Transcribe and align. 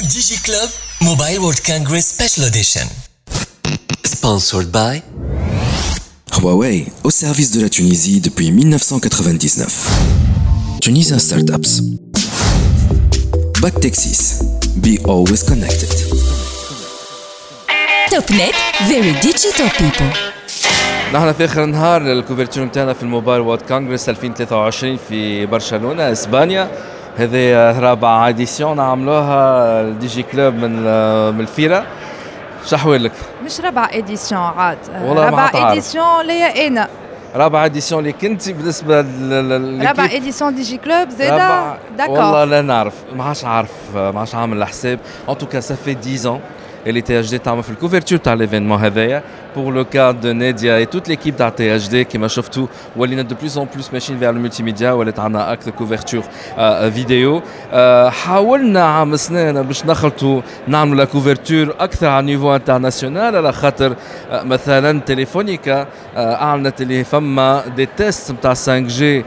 ديجي 0.00 0.36
كلوب 0.46 0.68
موبايل 1.00 1.38
وورد 1.38 1.58
كونغرس 1.58 2.04
سبيشال 2.04 2.44
اديشن 2.44 2.86
سبونسورد 4.04 4.72
باي 4.72 5.02
هواوي 6.32 6.86
أو 7.04 7.10
سيرفيس 7.10 7.48
دو 7.48 7.60
لا 7.60 7.68
تونيزي 7.68 8.18
دوبوي 8.18 8.48
1999 8.48 9.68
تونيزا 10.82 11.18
ستارت 11.18 11.50
ابس 11.50 11.82
باك 13.62 13.72
تكسيس 13.72 14.34
بي 14.76 15.00
اولويز 15.04 15.44
كونكتد 15.44 15.88
توب 18.10 18.22
نت 18.32 18.54
فيري 18.88 19.12
ديجيتال 19.12 19.70
بيبل 19.80 20.12
نحن 21.14 21.32
في 21.32 21.44
آخر 21.44 21.64
النهار 21.64 22.02
للكوفرتير 22.02 22.64
نتاعنا 22.64 22.92
في 22.92 23.02
الموبايل 23.02 23.40
وورد 23.40 23.62
كونغرس 23.62 24.08
2023 24.08 24.98
في 25.08 25.46
برشلونة 25.46 26.12
إسبانيا. 26.12 26.93
هذه 27.18 27.78
رابع 27.78 28.28
اديسيون 28.28 28.76
نعملوها 28.76 29.80
الدي 29.80 30.06
جي 30.06 30.22
كلوب 30.22 30.54
من 30.54 30.70
من 31.34 31.40
الفيرة. 31.40 31.86
شحوالك 32.66 33.12
مش 33.44 33.60
رابع 33.60 33.88
اديسيون 33.92 34.40
عاد. 34.40 34.78
والله 35.02 35.24
رابع 35.24 35.50
اديسيون 35.54 36.26
ليا 36.26 36.66
أنا. 36.66 36.88
رابع 37.36 37.64
اديسيون 37.64 38.00
اللي 38.00 38.12
كنتي 38.12 38.52
بالنسبة 38.52 39.00
رابع 39.86 40.04
اديسيون 40.04 40.54
دي 40.54 40.62
جي 40.62 40.76
كلوب 40.76 41.08
والله 41.20 41.76
داكور 41.98 42.44
لا 42.44 42.62
نعرف. 42.62 42.94
ما 43.16 43.24
عادش 43.24 43.44
عارف. 43.44 43.70
ما 43.94 44.18
عادش 44.20 44.34
عامل 44.34 44.56
الحساب. 44.56 44.98
ان 45.28 45.38
توكا 45.38 45.60
سا 45.60 45.74
في 45.74 45.96
10 46.04 46.36
ans 46.36 46.40
اللي 46.87 47.01
تي 47.01 47.19
اش 47.19 47.29
دي 47.29 47.37
تعمل 47.37 47.63
في 47.63 47.69
الكوفرتور 47.69 48.17
تاع 48.17 48.33
ليفينمون 48.33 48.79
هذايا 48.79 49.23
pour 49.55 49.71
le 49.71 49.83
cas 49.83 50.13
de 50.13 50.31
Nadia 50.31 50.79
et 50.79 50.85
toute 50.85 51.07
l'équipe 51.07 51.35
d'ATHD 51.35 52.05
qui 52.05 52.17
m'a 52.17 52.27
شفتوا 52.27 52.67
ولينا 52.97 53.23
de 53.23 53.33
plus 53.33 53.57
en 53.57 53.65
plus 53.65 53.93
ماشيين 53.93 54.19
vers 54.19 54.33
le 54.33 54.39
multimédia 54.39 54.83
ولات 54.83 55.19
عندنا 55.19 55.53
اكت 55.53 55.69
كوفرتور 55.69 56.23
فيديو 56.91 57.41
حاولنا 58.09 58.83
عام 58.83 59.15
سنين 59.15 59.61
باش 59.61 59.85
نخلطوا 59.85 60.41
نعملوا 60.67 60.95
لا 60.95 61.05
كوفرتور 61.05 61.75
اكثر 61.79 62.07
على 62.07 62.25
نيفو 62.25 62.55
انترناسيونال 62.55 63.35
على 63.35 63.53
خاطر 63.53 63.95
آه، 64.31 64.43
مثلا 64.43 64.99
تليفونيكا 64.99 65.87
آه، 66.15 66.35
اعلنت 66.35 66.81
اللي 66.81 67.03
فما 67.03 67.63
دي 67.75 67.87
تيست 67.97 68.31
نتاع 68.31 68.53
5 68.53 68.79
جي 68.79 69.23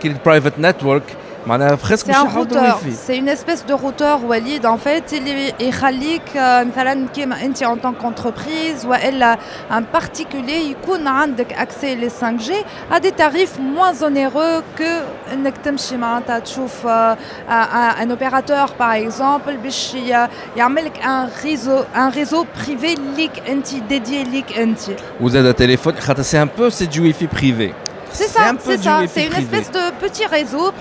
كي 0.00 0.14
برايفت 0.24 0.52
نتورك 0.58 1.02
معناها 1.02 1.04
بريسك 1.04 1.17
C'est 1.46 2.08
مش 2.08 2.16
un 2.16 2.24
يحطوا 2.26 2.42
routeur, 2.42 2.78
فيه 2.78 2.92
c'est 3.06 3.16
une 3.18 3.28
espèce 3.28 3.66
de 3.66 3.74
routeur 3.74 4.18
Walid 4.30 4.64
en 4.66 4.78
fait 4.86 5.12
اللي 5.12 5.52
يخليك 5.60 6.36
آه، 6.36 6.62
مثلا 6.64 7.08
كيما 7.14 7.44
انت 7.44 7.64
en 7.64 7.76
tant 7.76 7.94
qu'entreprise 8.02 8.84
والا 8.86 9.38
un 9.70 9.82
particulier 9.98 10.50
يكون 10.50 11.08
عندك 11.08 11.52
accès 11.52 11.96
les 12.04 12.24
5G 12.24 12.50
à 12.94 13.00
des 13.00 13.12
tarifs 13.12 13.58
moins 13.58 14.02
onéreux 14.02 14.62
que 14.80 15.32
انك 15.32 15.54
تمشي 15.64 15.96
معناتها 15.96 16.38
تشوف 16.38 16.86
آه، 16.86 17.16
un 17.48 18.02
un 18.02 18.10
opérateur 18.10 18.68
par 18.78 18.92
exemple 18.94 19.50
باش 19.62 19.94
ي- 19.94 20.28
يعمل 20.56 20.84
لك 20.84 20.96
un 21.02 21.28
réseau 21.46 21.84
un 21.96 22.10
réseau 22.16 22.44
privé 22.60 22.98
ليك 23.16 23.48
انت 23.48 23.66
dédié 23.68 24.28
ليك 24.32 24.58
انت 24.58 24.78
وزاد 25.20 25.54
تليفون 25.54 25.94
خاطر 26.00 26.22
سي 26.22 26.42
ان 26.42 26.48
بو 26.58 26.68
سي 26.68 26.86
دو 26.86 27.02
واي 27.02 27.12
في 27.12 27.26
بريفي 27.26 27.72
C'est 28.11 28.27
ça, 28.27 28.51
c'est 28.59 28.77
ça. 28.77 29.01
C'est 29.07 29.25
une 29.25 29.33
espèce 29.33 29.71
de 29.71 29.91
petit 29.99 30.25
réseau 30.25 30.71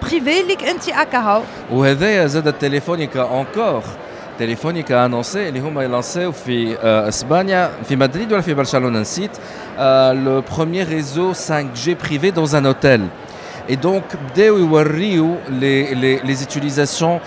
privé, 0.00 0.42
l'Ikanti 0.46 0.92
Akahao. 0.92 1.42
Ou 1.70 1.84
Zada 2.26 2.52
Telefonica 2.52 3.26
encore. 3.26 3.84
Telefonica 4.38 5.00
a 5.00 5.04
annoncé, 5.04 5.50
ils 5.54 5.62
ont 5.62 5.70
lancé 5.88 6.26
en 6.26 6.32
euh, 6.48 7.08
Espagne, 7.08 7.56
en 7.56 7.96
Madrid 7.96 8.30
ou 8.30 8.36
en 8.36 8.54
Barcelone, 8.54 8.96
un 8.96 9.04
site, 9.04 9.40
euh, 9.78 10.12
le 10.12 10.42
premier 10.42 10.82
réseau 10.82 11.32
5G 11.32 11.96
privé 11.96 12.32
dans 12.32 12.54
un 12.54 12.64
hôtel. 12.66 13.02
Et 13.68 13.76
donc, 13.76 14.04
dès 14.34 14.50
les, 15.60 15.94
les, 15.94 16.20
les 16.22 16.42
utilisations, 16.42 17.20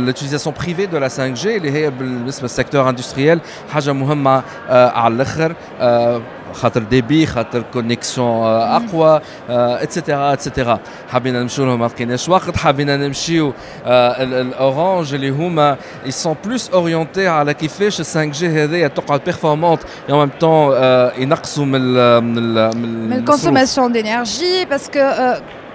l'utilisation 0.00 0.52
privée 0.52 0.86
de 0.86 0.96
la 0.96 1.08
5G, 1.08 1.60
les 1.60 1.90
secteur 2.48 2.86
industriel, 2.86 3.40
Haja 3.74 3.92
Muhammad 3.92 4.42
euh, 4.70 4.88
al 4.94 5.16
مهمه 6.53 6.53
آه 6.53 6.53
على 6.53 6.53
الاخر 6.53 6.53
آه 6.53 6.53
خاطر 6.53 6.81
ديبي 6.83 7.25
خاطر 7.25 7.63
كونيكسيون 7.73 8.45
اقوى 8.47 9.21
اتسيتيرا 9.49 10.33
اتسيتيرا 10.33 10.79
حبينا 11.09 11.41
نمشيو 11.41 11.65
لهم 11.65 11.79
ما 11.79 11.85
لقيناش 11.85 12.29
وقت 12.29 12.57
حبينا 12.57 12.97
نمشيو 12.97 13.53
آه، 13.85 14.23
ال- 14.23 14.33
الاورانج 14.33 15.13
اللي 15.13 15.29
هما 15.29 15.77
ils 16.05 16.13
sont 16.25 16.35
plus 16.47 16.61
orientés 16.73 17.17
على 17.19 17.53
كيفاش 17.53 17.99
ال 17.99 18.05
5 18.05 18.25
جي 18.25 18.47
هذيا 18.47 18.87
تقعد 18.87 19.21
بيرفورمانت 19.25 19.81
et 19.83 20.11
en 20.11 20.15
même 20.25 20.41
temps 20.41 20.43
آه، 20.43 21.13
ينقصوا 21.17 21.65
من 21.65 21.75
ال 21.81 22.23
من 22.23 22.37
ال 22.37 22.77
من 22.77 23.09
من 23.09 23.13
الكونسوماسيون 23.17 23.91
دينيرجي 23.91 24.65
باسكو 24.65 24.99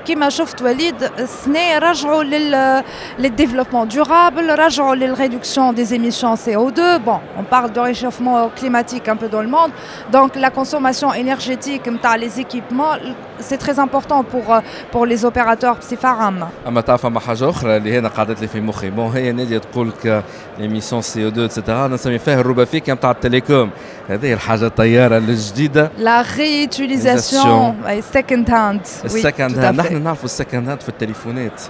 كيما 0.09 0.29
شفت 0.29 0.63
وليد 0.63 0.95
السنة 1.19 1.79
رجعوا 1.79 2.23
لل 2.23 2.83
للديفلوبمون 3.19 3.89
دورابل 3.89 4.59
رجعوا 4.59 4.95
للريدكسيون 4.95 5.77
des 5.77 5.95
émissions 5.95 6.35
CO2 6.35 6.81
bon 7.07 7.19
on 7.39 7.45
parle 7.55 7.73
de 7.73 7.81
réchauffement 7.81 8.51
climatique 8.59 9.09
un 9.09 9.17
peu 9.17 9.29
dans 9.29 9.43
le 9.43 9.49
monde 9.49 9.71
donc 10.13 10.37
la 10.37 10.51
consommation 10.51 11.13
énergétique 11.15 11.89
نتاع 11.89 12.17
les 12.17 12.41
équipements 12.41 12.97
c'est 13.41 13.59
très 13.67 13.79
important 13.79 14.23
pour 14.33 14.47
pour 14.93 15.07
les 15.07 15.25
opérateurs 15.25 15.79
بصفة 15.79 16.09
عامة 16.09 16.49
اما 16.69 16.81
تعرف 16.81 17.03
فما 17.03 17.21
حاجه 17.21 17.51
اخرى 17.51 17.77
اللي 17.77 17.99
هنا 17.99 18.09
قعدت 18.09 18.41
لي 18.41 18.49
في 18.49 18.61
مخي 18.61 18.91
بون 18.91 19.11
هي 19.13 19.33
ناديه 19.33 19.59
تقول 19.59 19.89
لك 19.89 20.25
ليميسيون 20.59 21.03
سي 21.03 21.25
او 21.25 21.29
2 21.29 21.45
اتسيتيرا 21.45 21.89
نسمي 21.89 22.19
فيها 22.19 22.41
الروبا 22.41 22.65
فيك 22.65 22.91
نتاع 22.91 23.11
التليكوم 23.11 23.71
هذه 24.10 24.34
الحاجة 24.34 24.66
الطيارة 24.66 25.18
الجديدة. 25.18 25.92
Ouais, 25.98 28.02
second 28.02 28.50
hand. 28.50 28.86
Oui, 29.02 29.06
السكند 29.06 29.60
هاند. 29.60 29.80
نحن 29.80 30.04
نعرفوا 30.04 30.26
السكند 30.26 30.70
هاند 30.70 30.82
في 30.82 30.90
التليفونات. 30.90 31.62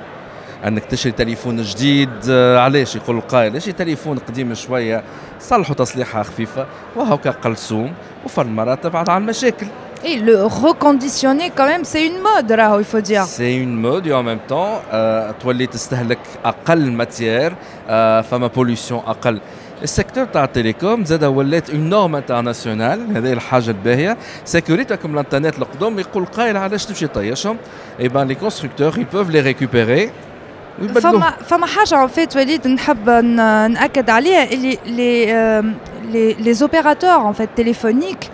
أنك 0.68 0.86
تشري 0.86 1.12
تليفون 1.12 1.62
جديد 1.62 2.10
آه، 2.30 2.60
علاش؟ 2.60 2.96
يقول 2.96 3.18
القائل 3.18 3.56
اشي 3.56 3.72
تليفون 3.72 4.18
قديم 4.18 4.54
شوية 4.54 5.04
صلحوا 5.40 5.76
تصليحة 5.76 6.24
خفيفة 6.24 6.66
وهكا 6.96 7.30
قلصوم 7.30 7.94
وفر 8.26 8.44
مرات 8.44 8.88
بعد 8.88 9.10
عن 9.10 9.26
مشاكل 9.26 9.68
Et 10.04 10.16
le 10.16 10.46
reconditionner, 10.46 11.48
quand 11.58 11.68
même, 11.74 11.84
c'est 11.84 12.06
une 12.08 12.20
mode, 12.30 12.50
là, 12.52 12.78
il 12.80 12.86
faut 12.86 13.02
dire. 13.02 13.24
سي 13.24 13.64
اون 13.64 13.82
مود 13.82 14.08
et 14.08 14.14
en 14.14 14.24
même 14.24 14.52
temps 14.52 14.96
تولي 15.42 15.68
تستهلك 15.68 16.20
أقل 16.46 16.92
ماتيير 16.92 17.54
آه، 17.90 18.22
فما 18.22 18.48
بوليسيون 18.48 19.00
أقل. 19.08 19.42
السيكتور 19.84 20.26
تاع 20.26 20.44
التليكوم 20.44 21.06
زاد 21.06 21.24
ولات 21.24 21.70
اون 21.70 21.90
نورم 21.90 22.16
انترناسيونال 22.16 23.18
هذه 23.18 23.34
الحاجة 23.34 23.70
الباهية. 23.72 24.18
سيكوريتا 24.46 24.96
كوم 24.96 25.14
الانترنت 25.14 25.60
القدوم 25.60 26.00
يقول 26.00 26.26
قايل 26.26 26.58
علاش 26.58 26.86
تمشي 26.86 27.08
طيشهم 27.08 27.58
اي 28.00 28.08
بان 28.08 28.28
لي 28.28 28.36
كونستركتور 28.36 28.94
les 28.94 29.44
récupérer. 29.44 30.10
ويبدلوهم. 30.82 31.20
فما 31.20 31.32
فما 31.32 31.66
حاجة 31.66 32.08
en 32.08 32.10
fait 32.10 32.36
وليد 32.36 32.68
نحب 32.68 33.10
نأكد 33.70 34.10
عليها. 34.10 34.44
اللي 34.54 34.80
les 36.14 36.36
les 36.46 36.64
opérateurs 36.64 37.22
en 37.26 37.34
fait 37.34 37.50
téléphoniques 37.62 38.32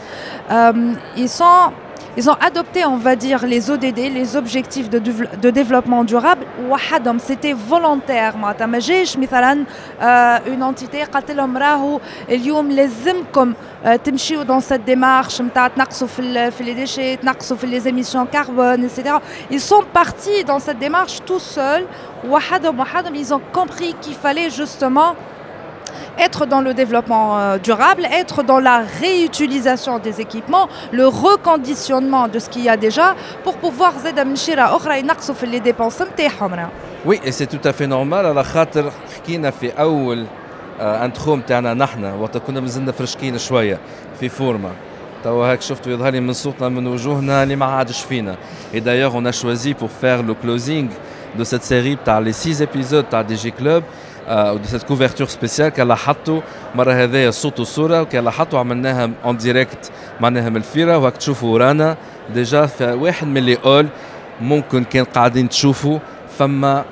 euh, 0.50 0.74
ils 1.18 1.30
sont 1.40 1.72
ils 2.19 2.29
ont 2.31 2.37
adopté, 2.49 2.85
on 2.85 2.97
va 2.97 3.15
dire, 3.17 3.47
les 3.47 3.71
ODD, 3.71 3.99
les 3.99 4.37
objectifs 4.37 4.89
de, 4.91 4.99
dév- 4.99 5.41
de 5.45 5.51
développement 5.51 6.05
durable. 6.05 6.45
وحدهم, 6.69 7.19
C'était 7.19 7.53
volontaire. 7.55 8.37
معناتها 8.37 8.67
ما 8.67 8.79
جاش 8.79 9.17
مثلا 9.17 9.65
آه، 10.01 10.39
une 10.47 10.63
entité 10.63 11.05
قالت 11.13 11.31
لهم 11.31 11.57
راهو 11.57 12.01
اليوم 12.31 12.71
لازمكم 12.71 13.55
آه، 13.85 13.97
تمشيو 13.97 14.45
dans 14.45 14.61
cette 14.61 14.91
démarche 14.91 15.41
نتاع 15.41 15.69
تنقصوا 15.69 16.07
في 16.09 16.23
ال- 16.23 16.53
في 16.53 16.65
les 16.65 16.77
déchets, 16.89 17.23
تنقصوا 17.23 17.57
في 17.57 17.67
les 17.81 17.85
émissions 17.85 18.27
carbone, 18.37 18.85
etc. 18.85 19.15
Ils 19.51 19.61
sont 19.61 19.85
partis 19.95 20.45
dans 20.45 20.59
cette 20.59 20.79
démarche 20.79 21.19
tout 21.27 21.39
seuls. 21.57 21.85
وحدهم 22.29 22.81
وحدهم, 22.81 23.15
Ils 23.15 23.33
ont 23.35 23.41
compris 23.59 23.95
qu'il 24.03 24.15
fallait 24.15 24.51
justement 24.51 25.15
être 26.19 26.47
dans 26.47 26.61
le 26.61 26.73
développement 26.75 27.39
euh, 27.39 27.59
durable, 27.59 28.07
être 28.23 28.43
dans 28.43 28.61
la 28.61 28.83
réutilisation 29.01 29.99
des 29.99 30.21
équipements, 30.21 30.69
le 30.93 31.07
reconditionnement 31.07 32.29
de 32.29 32.39
ce 32.39 32.49
qu'il 32.49 32.65
y 32.65 32.69
a 32.69 32.77
déjà 32.77 33.15
pour 33.45 33.55
pouvoir 33.57 33.93
زاد 34.05 34.21
من 34.21 34.37
شراء 34.37 34.77
أخرى 34.77 34.99
ينقصوا 34.99 35.35
في 35.35 35.47
les 35.47 35.61
dépenses 35.61 36.03
نتاعهم 36.03 36.55
راه. 36.55 36.69
وي 37.07 37.21
et 37.25 37.33
c'est 37.33 37.47
tout 37.47 37.69
à 37.69 37.73
fait 37.73 37.87
normal 37.87 38.27
على 38.27 38.45
خاطر 38.45 38.91
حكينا 39.17 39.51
في 39.51 39.71
اول 39.71 40.27
آه، 40.81 41.05
انتخو 41.05 41.37
نتاعنا 41.37 41.75
نحن 41.75 42.05
وقت 42.05 42.39
كنا 42.39 42.61
مازلنا 42.61 42.93
فرشكين 42.93 43.39
شويه 43.39 43.79
في 44.21 44.29
فورما 44.29 44.71
توا 45.25 45.53
هاك 45.53 45.63
شفتوا 45.63 45.93
يظهر 45.93 46.13
لي 46.13 46.21
من 46.21 46.33
صوتنا 46.33 46.69
من 46.69 46.87
وجوهنا 46.87 47.43
اللي 47.43 47.57
ما 47.57 47.67
عادش 47.67 48.01
فينا 48.01 48.37
et 48.75 48.81
d'ailleurs 48.81 49.15
on 49.15 49.25
a 49.27 49.33
choisi 49.33 49.75
pour 49.75 49.91
faire 49.91 50.23
le 50.23 50.35
closing 50.35 50.89
de 51.39 51.45
cette 51.45 51.65
série 51.65 51.97
تاع 52.05 52.21
les 52.25 52.33
six 52.33 52.61
épisodes 52.63 53.05
تاع 53.11 53.23
دي 53.23 53.35
جي 53.35 53.51
كلوب 53.51 53.83
أو 54.28 54.58
de 54.58 54.68
cette 54.68 54.86
couverture 54.86 55.30
spéciale 55.30 55.70
كان 55.70 55.96
حطوا 55.96 56.42
مرة 56.76 56.94
هذايا 56.94 57.30
الصوت 57.30 57.60
والصورة 57.60 58.02
وكان 58.02 58.30
حطوا 58.30 58.60
عملناها 58.60 59.10
اون 59.26 59.38
ديريكت 59.38 59.92
معناها 60.20 60.50
من 60.50 60.58
الفيره 60.58 60.98
وهاك 60.98 61.18
تشوفوا 61.18 61.54
ورانا 61.54 61.98
ديجا 62.34 62.66
في 62.66 62.92
واحد 62.92 63.28
من 63.28 63.38
اللي 63.38 63.58
اول 63.66 63.88
ممكن 64.42 64.84
كان 64.84 65.04
قاعدين 65.06 65.50
تشوفوا 65.50 66.00
فما 66.38 66.86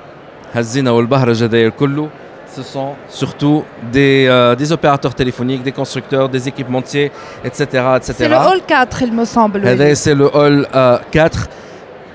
هزينا 0.54 0.90
والبهرجه 0.90 1.44
داير 1.44 1.70
كله 1.70 2.08
ce 2.56 2.62
sont 2.62 2.92
surtout 3.08 3.64
des, 3.92 4.26
euh, 4.28 4.54
des 4.54 4.70
opérateurs 4.70 5.14
téléphoniques, 5.14 5.62
des 5.64 5.72
constructeurs, 5.72 6.28
des 6.28 6.46
équipementiers, 6.48 7.10
etc. 7.44 7.62
etc. 7.96 8.14
C'est 8.16 8.28
le 8.28 8.36
hall 8.36 8.60
4 8.68 9.02
il 9.02 9.12
me 9.12 9.24
semble. 9.24 9.66
هذا 9.66 9.94
c'est 9.94 10.14
le 10.14 10.26
hall 10.26 10.66
euh, 10.74 10.98
4 11.12 11.48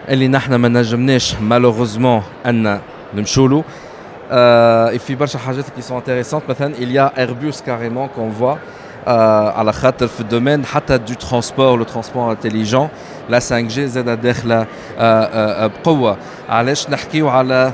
اللي 0.10 0.28
نحن 0.28 0.56
ما 0.56 0.68
نجمناش 0.68 1.36
مالوغوزمون 1.42 2.22
ان 2.46 2.80
نمشوا 3.16 3.48
له 3.48 3.64
euh, 4.32 4.92
et 4.92 5.16
برشا 5.16 5.40
حاجات 5.40 5.66
qui 5.76 5.82
sont 5.82 5.98
intéressantes 5.98 6.50
مثلا 6.50 6.74
il 6.80 6.92
y 6.92 6.98
a 7.00 7.12
Airbus 7.18 7.62
carrément 7.66 8.08
qu'on 8.08 8.30
voit 8.30 8.58
euh, 9.08 9.10
على 9.56 9.74
خاطر 9.74 10.08
في 10.08 10.22
الدومين 10.22 10.66
حتى 10.66 11.00
du 11.00 11.16
transport 11.16 11.78
le 11.78 11.86
transport 11.86 12.30
intelligent. 12.30 12.90
La 13.30 13.40
5G 13.40 13.80
زاد 13.80 14.22
داخله 14.22 14.66
بقوه 15.68 16.18
علاش 16.50 16.90
نحكيو 16.90 17.30
على 17.30 17.72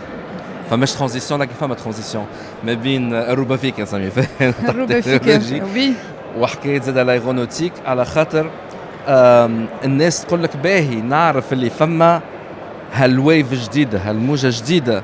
فماش 0.69 0.93
ترانزيسيون 0.93 1.41
لكن 1.41 1.53
فما 1.59 1.75
ترانزيسيون 1.75 2.25
ما 2.63 2.73
بين 2.73 3.13
الروبافيك 3.13 3.79
نسميه 3.79 4.11
الروبافيك 4.69 5.41
وي 5.75 5.93
وحكايه 6.39 6.81
زاد 6.81 6.97
الايرونوتيك 6.97 7.73
على 7.85 8.05
خاطر 8.05 8.49
الناس 9.85 10.25
تقول 10.25 10.43
لك 10.43 10.57
باهي 10.57 10.95
نعرف 10.95 11.53
اللي 11.53 11.69
فما 11.69 12.21
هالويف 12.93 13.53
جديده 13.53 13.99
هالموجه 13.99 14.49
جديده 14.51 15.03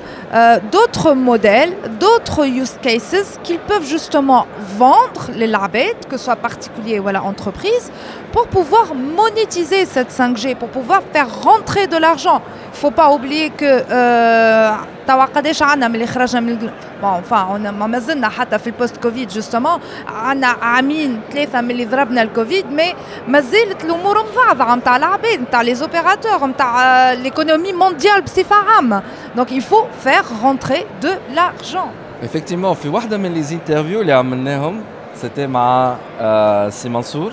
euh, 0.33 0.59
d'autres 0.71 1.13
modèles, 1.13 1.73
d'autres 1.99 2.47
use 2.47 2.75
cases 2.81 3.39
qu'ils 3.43 3.59
peuvent 3.59 3.85
justement 3.85 4.47
vendre 4.77 5.29
les 5.35 5.47
labels, 5.47 5.95
que 6.09 6.17
ce 6.17 6.25
soit 6.25 6.37
particulier 6.37 6.99
ou 6.99 7.07
à 7.09 7.11
la 7.11 7.23
entreprise, 7.23 7.91
pour 8.34 8.46
pouvoir 8.56 8.86
monétiser 9.20 9.82
cette 9.94 10.10
5G, 10.20 10.44
pour 10.62 10.68
pouvoir 10.78 11.00
faire 11.14 11.28
rentrer 11.48 11.84
de 11.94 11.96
l'argent. 12.04 12.40
Il 12.44 12.76
ne 12.78 12.80
faut 12.84 12.96
pas 13.02 13.08
oublier 13.16 13.46
que 13.60 13.70
euh, 13.90 14.74
توا 15.06 15.24
قداش 15.24 15.62
عندنا 15.62 15.88
من 15.88 15.94
اللي 15.94 16.06
خرجنا 16.06 16.40
من 16.40 16.48
الج- 16.52 16.70
bon, 17.02 17.06
enfin 17.22 17.46
on 17.54 17.64
a- 17.68 17.72
ما 17.86 17.98
زلنا 17.98 18.28
حتى 18.28 18.58
في 18.58 18.66
البوست 18.66 18.96
كوفيد 18.96 19.28
جوستومون 19.28 19.80
عندنا 20.08 20.46
عامين 20.46 21.20
ثلاثه 21.32 21.60
من 21.60 21.70
اللي 21.70 21.84
ضربنا 21.84 22.22
الكوفيد 22.22 22.66
مي 22.72 22.94
ما 23.28 23.40
زالت 23.40 23.84
الامور 23.84 24.24
مضعضعه 24.32 24.74
نتاع 24.74 24.96
العباد 24.96 25.40
نتاع 25.40 25.62
لي 25.62 25.74
زوبيراتور 25.74 26.46
نتاع 26.46 27.12
ليكونومي 27.12 27.72
مونديال 27.72 28.20
بصفه 28.22 28.56
عامه 28.56 29.02
دونك 29.36 29.50
il 29.50 29.62
faut 29.62 29.86
faire 30.08 30.24
rentrer 30.44 30.84
de 31.04 31.10
l'argent 31.36 31.88
effectivement 32.26 32.72
في 32.72 32.88
واحده 32.88 33.16
من 33.16 33.34
لي 33.34 33.44
انترفيو 33.54 34.00
اللي 34.00 34.12
عملناهم 34.12 34.80
سيتي 35.20 35.46
مع 35.46 35.94
آه، 36.20 36.68
سي 36.68 36.88
منصور 36.88 37.32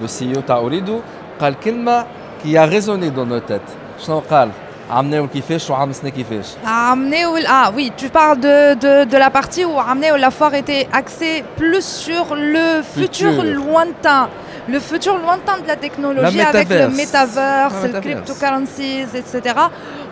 لو 0.00 0.06
سي 0.06 0.36
او 0.36 0.40
تاع 0.40 0.56
اوريدو 0.56 1.00
قال 1.40 1.60
كلمه 1.60 2.06
كي 2.42 2.58
a 2.58 2.66
résonné 2.66 3.10
dans 3.16 3.26
nos 3.32 3.50
têtes 3.52 4.04
شنو 4.06 4.18
قال 4.30 4.50
عملناو 4.90 5.28
كيفاش 5.28 5.70
وعملنا 5.70 6.08
كيفاش 6.16 6.46
Amener 6.64 7.24
au- 7.26 7.46
Ah 7.48 7.70
oui, 7.76 7.92
tu 8.00 8.08
parles 8.08 8.40
de, 8.40 8.56
de, 8.84 9.04
de 9.12 9.16
la 9.24 9.30
partie 9.30 9.64
où 9.64 9.74
Amener 9.90 10.10
la 10.18 10.30
foire 10.30 10.54
était 10.62 10.86
axée 11.00 11.36
plus 11.56 11.84
sur 12.06 12.26
le 12.54 12.66
futur, 12.94 13.32
Futur. 13.32 13.44
lointain. 13.58 14.28
Le 14.74 14.78
futur 14.90 15.14
lointain 15.24 15.56
de 15.62 15.66
la 15.72 15.76
technologie 15.86 16.40
avec 16.40 16.68
le 16.68 16.88
métaverse. 16.88 16.96
métaverse, 17.02 17.74
Le 17.82 17.86
le 17.86 17.86
métaverse. 17.86 18.04
cryptocurrencies, 18.06 19.10
etc. 19.20 19.54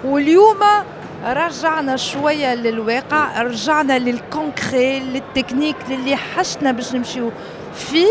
واليوم 0.04 0.60
رجعنا 1.26 1.96
شوية 1.96 2.54
للواقع 2.54 3.42
رجعنا 3.42 3.98
للكونكري 3.98 5.00
للتكنيك 5.00 5.76
للي 5.90 6.16
حشنا 6.16 6.72
باش 6.72 6.94
نمشيو 6.94 7.30
فيه 7.74 8.06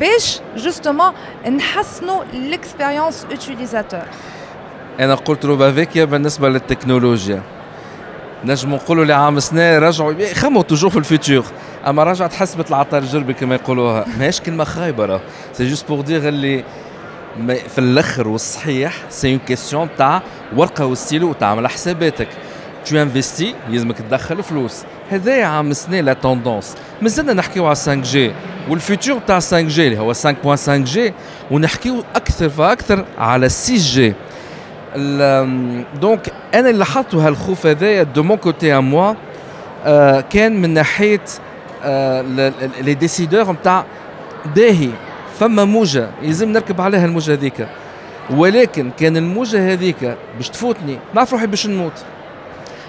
باش 0.00 0.40
justement 0.56 1.48
نحسنوا 1.48 2.22
l'expérience 2.24 3.34
utilisateur. 3.34 4.04
أنا 5.00 5.14
قلت 5.14 5.44
روبافيكيا 5.44 6.04
بالنسبة 6.04 6.48
للتكنولوجيا. 6.48 7.42
نجم 8.44 8.74
نقولوا 8.74 9.04
لعام 9.04 9.40
سنه 9.40 9.78
رجعوا 9.78 10.34
خموا 10.34 10.62
توجور 10.62 10.90
في 10.90 10.96
الفيتور. 10.96 11.44
أما 11.86 12.04
رجعت 12.04 12.32
حسبت 12.32 12.68
العطار 12.68 13.02
الجربي 13.02 13.34
كما 13.34 13.54
يقولوها. 13.54 14.04
ماهيش 14.18 14.40
كلمة 14.40 14.64
خايبة 14.64 15.04
راه. 15.04 15.20
سي 15.52 15.68
جوست 15.68 15.88
بور 15.88 16.00
دير 16.00 16.28
اللي 16.28 16.64
في 17.46 17.78
الأخر 17.78 18.28
والصحيح 18.28 18.92
سي 19.08 19.30
اون 19.30 19.38
كيستيون 19.38 19.88
تاع 19.98 20.22
ورقة 20.56 20.86
وستيلو 20.86 21.30
وتعمل 21.30 21.68
حساباتك. 21.68 22.28
تو 22.86 22.96
انفستي 22.96 23.54
يلزمك 23.68 23.98
تدخل 23.98 24.42
فلوس. 24.42 24.82
هذايا 25.10 25.44
عام 25.44 25.72
سنه 25.72 26.00
لا 26.00 26.12
توندونس 26.12 26.76
مازلنا 27.02 27.32
نحكيو 27.32 27.66
على 27.66 27.74
5 27.74 27.94
جي 27.94 28.32
والفيتور 28.68 29.18
تاع 29.26 29.34
5 29.34 29.60
جي 29.60 29.86
اللي 29.86 29.98
هو 29.98 30.14
5.5 30.14 30.70
جي 30.70 31.12
ونحكيو 31.50 32.04
أكثر 32.16 32.48
فأكثر 32.48 33.04
على 33.18 33.48
6 33.48 33.74
جي 33.76 34.14
دونك 36.00 36.32
أنا 36.54 36.68
اللي 36.68 36.78
لاحظته 36.78 37.26
هالخوف 37.28 37.66
هذايا 37.66 38.02
دو 38.02 38.22
مون 38.22 38.36
كوتي 38.36 38.74
ا 38.74 38.80
موا 38.80 39.14
آه، 39.84 40.20
كان 40.20 40.62
من 40.62 40.74
ناحية 40.74 41.20
لي 42.80 42.94
ديسيدور 42.94 43.52
نتاع 43.52 43.84
باهي 44.56 44.90
فما 45.38 45.64
موجة. 45.64 46.10
يلزم 46.22 46.52
نركب 46.52 46.80
عليها 46.80 47.04
الموجة 47.04 47.32
هذيك 47.32 47.68
ولكن 48.30 48.90
كان 48.98 49.16
الموجة 49.16 49.72
هذيك 49.72 50.16
باش 50.36 50.48
تفوتني 50.48 50.98
نعرف 51.14 51.32
روحي 51.32 51.46
باش 51.46 51.66
نموت. 51.66 51.92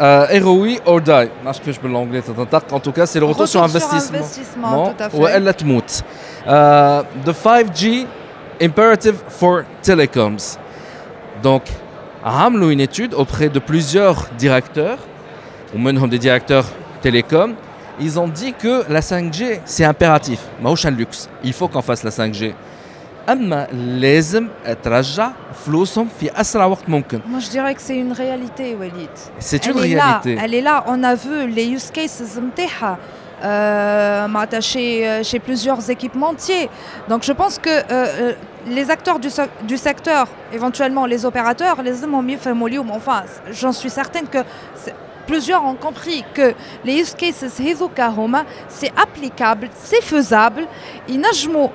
Euh, 0.00 0.80
or 0.86 1.00
die. 1.00 1.28
Je 1.44 1.72
sais 1.72 1.80
pas 1.80 1.88
l'anglais, 1.88 2.22
en 2.70 2.80
tout 2.80 2.92
cas, 2.92 3.06
c'est 3.06 3.18
le 3.18 3.24
retour, 3.24 3.40
retour 3.40 3.48
sur 3.48 3.62
investissement. 3.62 4.18
investissement 4.18 4.90
tout 4.90 5.02
à 5.02 5.10
fait. 5.10 5.16
Ou 5.16 5.26
elle 5.26 5.52
euh, 6.46 7.02
the 7.24 7.30
5G 7.30 8.06
Imperative 8.60 9.16
for 9.28 9.62
Telecoms. 9.82 10.58
Donc, 11.42 11.62
Ramlo 12.22 12.70
une 12.70 12.80
étude 12.80 13.14
auprès 13.14 13.48
de 13.48 13.58
plusieurs 13.58 14.26
directeurs, 14.36 14.98
ou 15.74 15.78
même 15.78 15.96
des 16.08 16.18
directeurs 16.18 16.64
télécoms. 17.00 17.54
Ils 18.00 18.18
ont 18.18 18.28
dit 18.28 18.52
que 18.52 18.84
la 18.88 19.00
5G, 19.00 19.60
c'est 19.64 19.84
impératif. 19.84 20.40
Maouch 20.60 20.86
un. 20.86 20.94
Il 21.42 21.52
faut 21.52 21.68
qu'on 21.68 21.82
fasse 21.82 22.04
la 22.04 22.10
5G. 22.10 22.54
اما 23.29 23.67
لازم 23.73 24.47
ترجع 24.83 25.31
فلوسهم 25.65 26.07
في 26.19 26.41
اسرع 26.41 26.65
وقت 26.65 26.89
ممكن 26.89 27.19
Moi, 27.19 27.39
je 27.39 27.49
dirais 27.49 27.73
que 27.75 27.81
c'est 27.81 27.97
une 27.97 28.11
réalité, 28.13 28.75
Walid. 28.81 29.15
c'est 29.39 29.65
une 29.65 29.77
elle 29.77 29.83
réalité 29.83 30.31
Est 30.33 30.35
là, 30.35 30.41
elle 30.43 30.53
est 30.53 30.61
là. 30.61 30.83
On 30.87 31.03
a 31.03 31.15
vu 31.15 31.47
les 31.47 31.67
use 31.77 31.89
cases 31.91 32.37
نتاعها, 32.39 32.97
euh, 33.43 34.27
معناتها 34.27 34.59
chez, 34.59 35.23
chez 35.23 35.39
plusieurs 35.39 35.89
équipementiers. 35.89 36.69
Donc, 37.09 37.23
je 37.23 37.33
pense 37.33 37.57
que 37.59 37.69
euh, 37.69 37.83
euh, 37.91 38.33
les 38.77 38.89
acteurs 38.91 39.19
du, 39.19 39.29
se- 39.29 39.49
du 39.71 39.77
secteur, 39.77 40.27
éventuellement 40.53 41.05
les 41.05 41.25
opérateurs, 41.25 41.81
les 41.81 42.03
hommes 42.03 42.29
يفهموا 42.29 42.67
اليوم, 42.69 42.91
enfin, 42.91 43.23
j'en 43.51 43.71
suis 43.71 43.89
certaine 43.89 44.27
que 44.27 44.39
c'est- 44.83 44.95
plusieurs 45.28 45.62
ont 45.64 45.74
compris 45.76 46.24
que 46.34 46.54
les 46.84 46.94
use 47.02 47.14
cases 47.14 47.44
c'est 48.68 48.90
applicable, 48.96 49.68
c'est 49.74 50.02
faisable. 50.02 50.62
Ils 51.08 51.20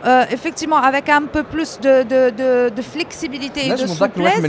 euh, 0.06 0.26
effectivement 0.32 0.78
avec 0.78 1.08
un 1.08 1.24
peu 1.36 1.44
plus 1.44 1.80
de, 1.80 2.04
de, 2.04 2.22
de, 2.32 2.70
de 2.76 2.82
flexibilité 2.82 3.62
et 3.68 3.70
de 3.84 3.88
souplesse. 4.18 4.42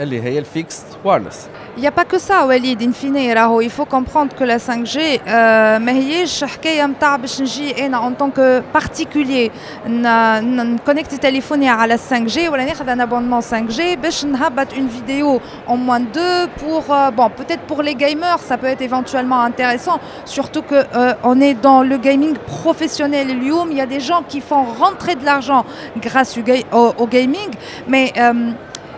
اللي 0.00 0.14
تنجم 0.14 0.14
تمشي 0.14 0.14
في 0.14 0.14
تونس 0.14 0.14
اللي 0.14 0.22
هي 0.22 0.38
الفيكس 0.38 0.82
وايرلس 1.04 1.48
Il 1.76 1.80
n'y 1.80 1.88
a 1.88 1.90
pas 1.90 2.04
que 2.04 2.18
ça, 2.18 2.46
Walid, 2.46 2.80
in 2.82 2.92
fine, 2.92 3.32
راهو 3.34 3.60
il 3.62 3.70
faut 3.70 3.84
comprendre 3.84 4.32
que 4.38 4.44
la 4.44 4.58
5G 4.58 4.96
euh, 4.96 5.78
ما 5.78 5.92
هيش 5.92 6.44
حكاية 6.44 6.86
متاع 6.86 7.16
باش 7.16 7.40
نجي 7.42 7.86
أنا 7.86 8.10
en 8.10 8.22
tant 8.22 8.30
que 8.30 8.62
particulier 8.78 9.50
ن- 9.88 10.74
نكونكتي 10.74 11.16
تليفوني 11.18 11.68
على 11.68 11.98
5G 11.98 12.38
ولا 12.38 12.64
ناخذ 12.64 12.86
un 12.96 13.00
abonnement 13.00 13.44
5G 13.54 13.80
باش 14.02 14.24
نهبط 14.24 14.72
une 14.72 14.88
vidéo 14.88 15.40
en 15.68 15.76
moins 15.76 16.00
de 16.00 16.06
deux 16.14 16.48
pour 16.62 16.94
euh, 16.94 17.10
bon 17.10 17.30
peut-être 17.30 17.62
pour 17.68 17.82
les 17.82 17.94
gamers 17.94 18.38
ça 18.48 18.56
peut 18.56 18.66
être 18.74 18.82
éventuellement 18.82 19.40
intéressant 19.40 19.98
surtout 20.24 20.62
que 20.62 20.74
euh, 20.94 21.14
on 21.30 21.40
est 21.40 21.54
dans 21.54 21.82
le 21.82 21.96
gaming 21.98 22.34
professionnel 22.62 23.30
اليوم 23.30 23.70
il 23.72 23.76
y 23.76 23.80
a 23.80 23.86
des 23.86 24.00
gens 24.00 24.22
qui 24.28 24.40
font 24.40 24.62
rentrer 24.82 25.14
de 25.16 25.24
l'argent 25.24 25.64
grâce 26.06 26.38
au, 26.38 26.42
ga- 26.42 26.66
au- 26.72 26.94
au 27.02 27.06
gaming 27.06 27.50
mais 27.88 28.12
euh, 28.16 28.50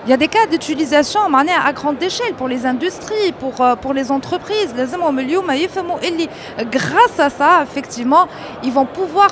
il 0.07 0.11
y 0.11 0.13
a 0.13 0.17
des 0.17 0.29
cas 0.29 0.47
d'utilisation 0.47 1.21
à 1.69 1.73
grande 1.73 2.01
échelle 2.01 2.35
pour 2.39 2.47
les 2.47 2.65
industries, 2.65 3.33
pour, 3.41 3.61
euh, 3.61 3.75
pour 3.75 3.93
les 3.93 4.13
entreprises. 4.13 4.73
Grâce 6.71 7.19
à 7.19 7.29
ça, 7.29 7.65
effectivement, 7.65 8.29
ils 8.63 8.73
vont 8.73 8.87
pouvoir 8.87 9.31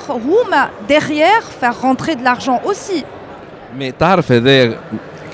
derrière 0.87 1.43
faire 1.43 1.79
rentrer 1.79 2.15
de 2.17 2.23
l'argent 2.23 2.59
aussi. 2.65 3.05
Mais 3.77 3.91
تعرف 3.91 4.31
هذا 4.31 4.79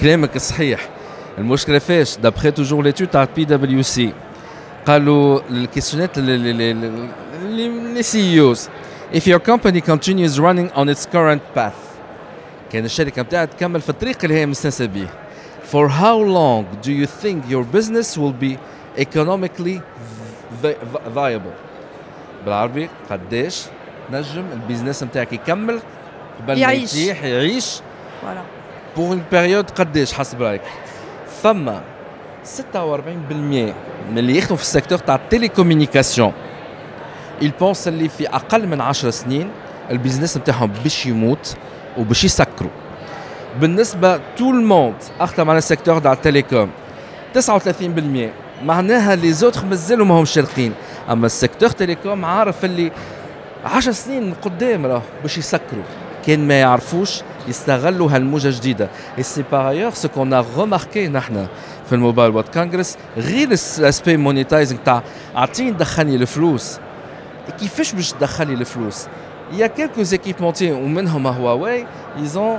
كلامك 0.02 0.38
صحيح 0.38 0.80
المشكله 1.38 1.80
فاش 1.80 2.18
d'après 2.18 2.52
toujours 2.52 2.84
l'étude 2.84 3.10
تاع 3.12 3.26
PwC 3.26 4.02
قالوا 4.86 5.40
الكيسيونات 5.50 6.20
les 7.96 8.04
CEOs 8.04 8.70
if 9.14 9.28
your 9.28 9.40
company 9.40 9.82
continues 9.82 10.40
running 10.40 10.70
on 10.76 10.88
its 10.88 11.06
current 11.06 11.42
path 11.56 11.92
كان 12.72 12.86
الشركه 12.86 13.22
نتاعها 13.22 13.46
تكمل 13.46 13.82
في 13.82 13.90
الطريق 13.90 14.18
اللي 14.24 14.36
هي 14.36 14.46
مستانسه 14.46 14.86
به 14.86 15.08
For 15.73 15.89
how 15.89 16.19
long 16.39 16.63
do 16.83 16.93
you 16.93 17.07
think 17.23 17.39
your 17.55 17.65
business 17.77 18.17
will 18.17 18.37
be 18.47 18.59
economically 18.97 19.81
viable? 21.15 21.55
بالعربي 22.45 22.89
قداش 23.11 23.67
نجم 24.13 24.45
البيزنس 24.53 25.03
نتاعك 25.03 25.33
يكمل 25.33 25.81
قبل 26.41 26.61
ما 26.61 26.73
يتيح 26.73 27.25
يعيش؟ 27.25 27.81
فوالا. 28.23 28.43
بور 28.97 29.09
اون 29.09 29.23
بيريود 29.33 29.71
قداش 29.71 30.13
حسب 30.13 30.43
رأيك؟ 30.43 30.63
ثم 31.43 31.71
46% 31.71 31.79
من 34.11 34.19
اللي 34.19 34.39
يخدموا 34.39 34.57
في 34.57 34.63
السيكتور 34.63 34.99
تاع 34.99 35.15
التليكومينيكاسيون 35.15 36.33
البونس 37.43 37.89
اللي 37.89 38.09
في 38.09 38.29
أقل 38.29 38.67
من 38.67 38.81
10 38.81 39.11
سنين 39.11 39.51
البيزنس 39.91 40.37
نتاعهم 40.37 40.73
باش 40.83 41.07
يموت 41.07 41.57
وباش 41.99 42.25
يسكروا. 42.25 42.71
بالنسبة 43.61 44.21
تو 44.37 44.51
الموند 44.51 44.95
اخدم 45.21 45.51
على 45.51 45.59
السيكتور 45.59 45.99
تاع 45.99 46.13
التليكوم 46.13 46.71
39% 47.39 47.41
معناها 48.65 49.17
لي 49.17 49.33
زوتر 49.33 49.65
مازالوا 49.65 50.07
ما 50.07 50.15
همش 50.15 50.31
شارقين. 50.31 50.73
أما 51.11 51.27
السيكتور 51.27 51.71
تيليكوم 51.71 52.25
عارف 52.25 52.65
اللي 52.65 52.93
10 53.65 53.93
سنين 53.93 54.35
قدام 54.43 54.87
راه 54.87 55.03
باش 55.23 55.39
يسكروا. 55.39 55.83
كان 56.27 56.49
ما 56.49 56.61
يعرفوش 56.61 57.23
يستغلوا 57.49 58.11
هالموجة 58.11 58.49
الجديده 58.49 58.89
اي 59.19 59.23
سي 59.23 59.45
باغ 59.53 59.91
سو 59.91 60.09
كون 60.09 60.33
ا 60.33 60.45
نحن 60.97 61.47
في 61.87 61.95
الموبايل 61.95 62.31
وات 62.31 62.55
كونغرس 62.55 62.97
غير 63.17 63.49
الاسبي 63.79 64.17
مونيتايزنج 64.17 64.79
تاع 64.85 65.03
أعطيني 65.37 65.71
دخلني 65.71 66.17
الفلوس. 66.17 66.79
كيفاش 67.61 67.93
باش 67.93 68.13
تدخلي 68.13 68.55
الفلوس؟ 68.55 69.07
Équipementiers, 69.53 70.73
ou 70.73 70.89
même 70.89 71.07
Huawei, 71.07 71.87
ils 72.19 72.39
ont 72.39 72.59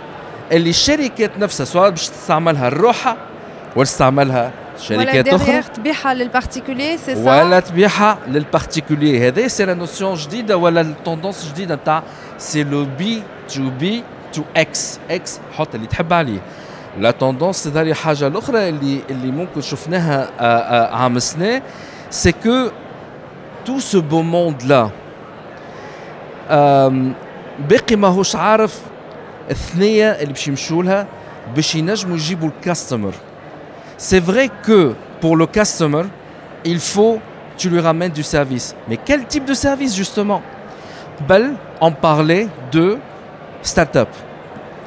اللي 0.51 0.69
الشركات 0.69 1.37
نفسها 1.37 1.65
سواء 1.65 1.89
باش 1.89 2.09
تستعملها 2.09 2.69
لروحها 2.69 3.17
ولا 3.75 3.85
تستعملها 3.85 4.51
شركات 4.79 5.27
أخرى. 5.27 5.61
تبيعها 5.61 6.13
للبارتيكولي 6.13 6.97
سي 6.97 7.15
ولا 7.15 7.59
تبيعها 7.59 8.17
للبارتيكولي 8.27 9.27
هذا 9.27 9.47
سي 9.47 9.65
لا 9.65 9.73
نوسيون 9.73 10.15
جديدة 10.15 10.57
ولا 10.57 10.81
التوندونس 10.81 11.51
جديدة 11.53 11.75
نتاع 11.75 12.03
سي 12.37 12.63
لو 12.63 12.85
بي 12.97 13.23
تو 13.53 13.69
بي 13.69 14.03
تو 14.33 14.41
إكس 14.55 14.99
إكس 15.09 15.39
حط 15.57 15.75
اللي 15.75 15.87
تحب 15.87 16.13
عليه. 16.13 16.39
لا 16.99 17.11
توندونس 17.11 17.67
هذه 17.67 17.93
حاجة 17.93 18.27
الأخرى 18.27 18.69
اللي 18.69 19.01
اللي 19.09 19.31
ممكن 19.31 19.61
شفناها 19.61 20.29
عام 20.95 21.19
سنة 21.19 21.61
سي 22.09 22.31
كو 22.31 22.69
تو 23.65 23.79
سو 23.79 24.01
بو 24.01 24.21
موند 24.21 24.63
لا 24.63 24.89
باقي 27.69 27.95
ماهوش 27.95 28.35
عارف 28.35 28.79
الثنيه 29.50 30.10
اللي 30.10 30.32
باش 30.32 30.48
يمشوا 30.48 30.82
لها 30.82 31.06
باش 31.54 31.74
ينجموا 31.74 32.16
يجيبوا 32.16 32.48
الكاستمر 32.48 33.14
سي 33.98 34.20
فري 34.20 34.50
كو 34.66 34.92
pour 35.22 35.36
le 35.36 35.46
customer 35.46 36.04
il 36.64 36.78
faut 36.78 37.18
tu 37.58 37.70
lui 37.70 37.80
ramènes 37.80 38.12
du 38.12 38.22
service 38.22 38.74
mais 38.88 38.98
quel 39.06 39.20
type 39.26 39.44
de 39.44 39.54
service 39.54 39.94
justement 39.96 40.40
قبل 41.20 41.54
on 41.80 41.92
parlait 41.92 42.48
de 42.72 42.98
start-up 43.62 44.08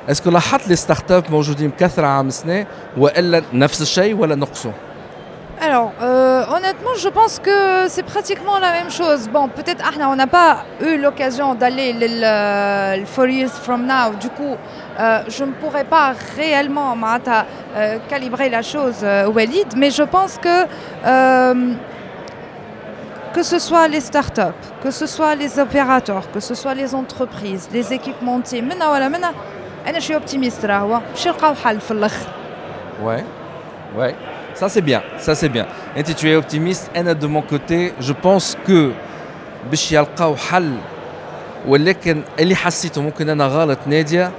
اسكو 0.09 0.29
لاحظت 0.29 0.67
لي 0.67 0.75
ستارت 0.75 1.11
اب 1.11 1.23
موجودين 1.31 1.69
بكثره 1.69 2.07
عام 2.07 2.29
سنه 2.29 2.65
والا 2.97 3.41
نفس 3.53 3.81
الشيء 3.81 4.15
ولا 4.15 4.35
نقصوا 4.35 4.71
Alors, 5.61 5.91
euh, 6.01 6.22
honnêtement, 6.50 6.94
je 6.96 7.08
pense 7.08 7.38
que 7.38 7.86
c'est 7.88 8.02
pratiquement 8.02 8.58
la 8.58 8.72
même 8.72 8.90
chose. 8.90 9.28
Bon, 9.28 9.48
peut-être 9.48 9.84
Ahna, 9.86 10.08
on 10.08 10.16
n'a 10.16 10.26
pas 10.26 10.64
eu 10.80 10.96
l'occasion 10.98 11.54
d'aller 11.54 11.94
le 11.98 13.04
Four 13.06 13.26
Years 13.26 13.50
From 13.50 13.86
Now. 13.86 14.14
Du 14.20 14.28
coup, 14.30 14.56
euh, 15.00 15.22
je 15.28 15.44
ne 15.44 15.52
pourrais 15.52 15.84
pas 15.84 16.14
réellement 16.36 16.96
euh, 17.76 17.98
calibrer 18.08 18.48
la 18.48 18.62
chose, 18.62 18.96
euh, 19.02 19.28
Walid, 19.28 19.74
mais 19.76 19.90
je 19.90 20.02
pense 20.02 20.38
que 20.38 20.66
euh, 21.06 21.74
que 23.32 23.42
ce 23.42 23.58
soit 23.58 23.88
les 23.88 24.00
startups, 24.00 24.64
que 24.82 24.90
ce 24.90 25.06
soit 25.06 25.34
les 25.34 25.58
opérateurs, 25.58 26.30
que 26.32 26.40
ce 26.40 26.54
soit 26.54 26.74
les 26.74 26.94
entreprises, 26.94 27.68
les 27.72 27.92
équipementiers, 27.92 28.62
maintenant, 28.62 28.88
voilà, 28.88 29.08
maintenant, 29.08 29.32
je 29.92 30.00
suis 30.00 30.14
optimiste. 30.14 30.66
Ouais, 33.02 33.24
ouais. 33.96 34.14
Ça 34.53 34.67
c'est 34.67 34.81
bien, 34.81 35.01
ça 35.17 35.35
c'est 35.35 35.49
bien. 35.49 35.65
Et 35.95 36.03
tu 36.03 36.29
es 36.29 36.35
optimiste, 36.35 36.91
et 36.93 37.03
de 37.03 37.27
mon 37.27 37.41
côté, 37.41 37.93
je 37.99 38.13
pense 38.13 38.57
que 38.65 38.91
باش 39.71 39.91
يلقاو 39.91 40.35
حل 40.35 40.75
ولكن 41.67 42.21
اللي 42.39 42.55
حسيته 42.55 43.01
ممكن 43.01 43.29
انا 43.29 43.45
غلط 43.45 43.79
ناديه 43.87 44.31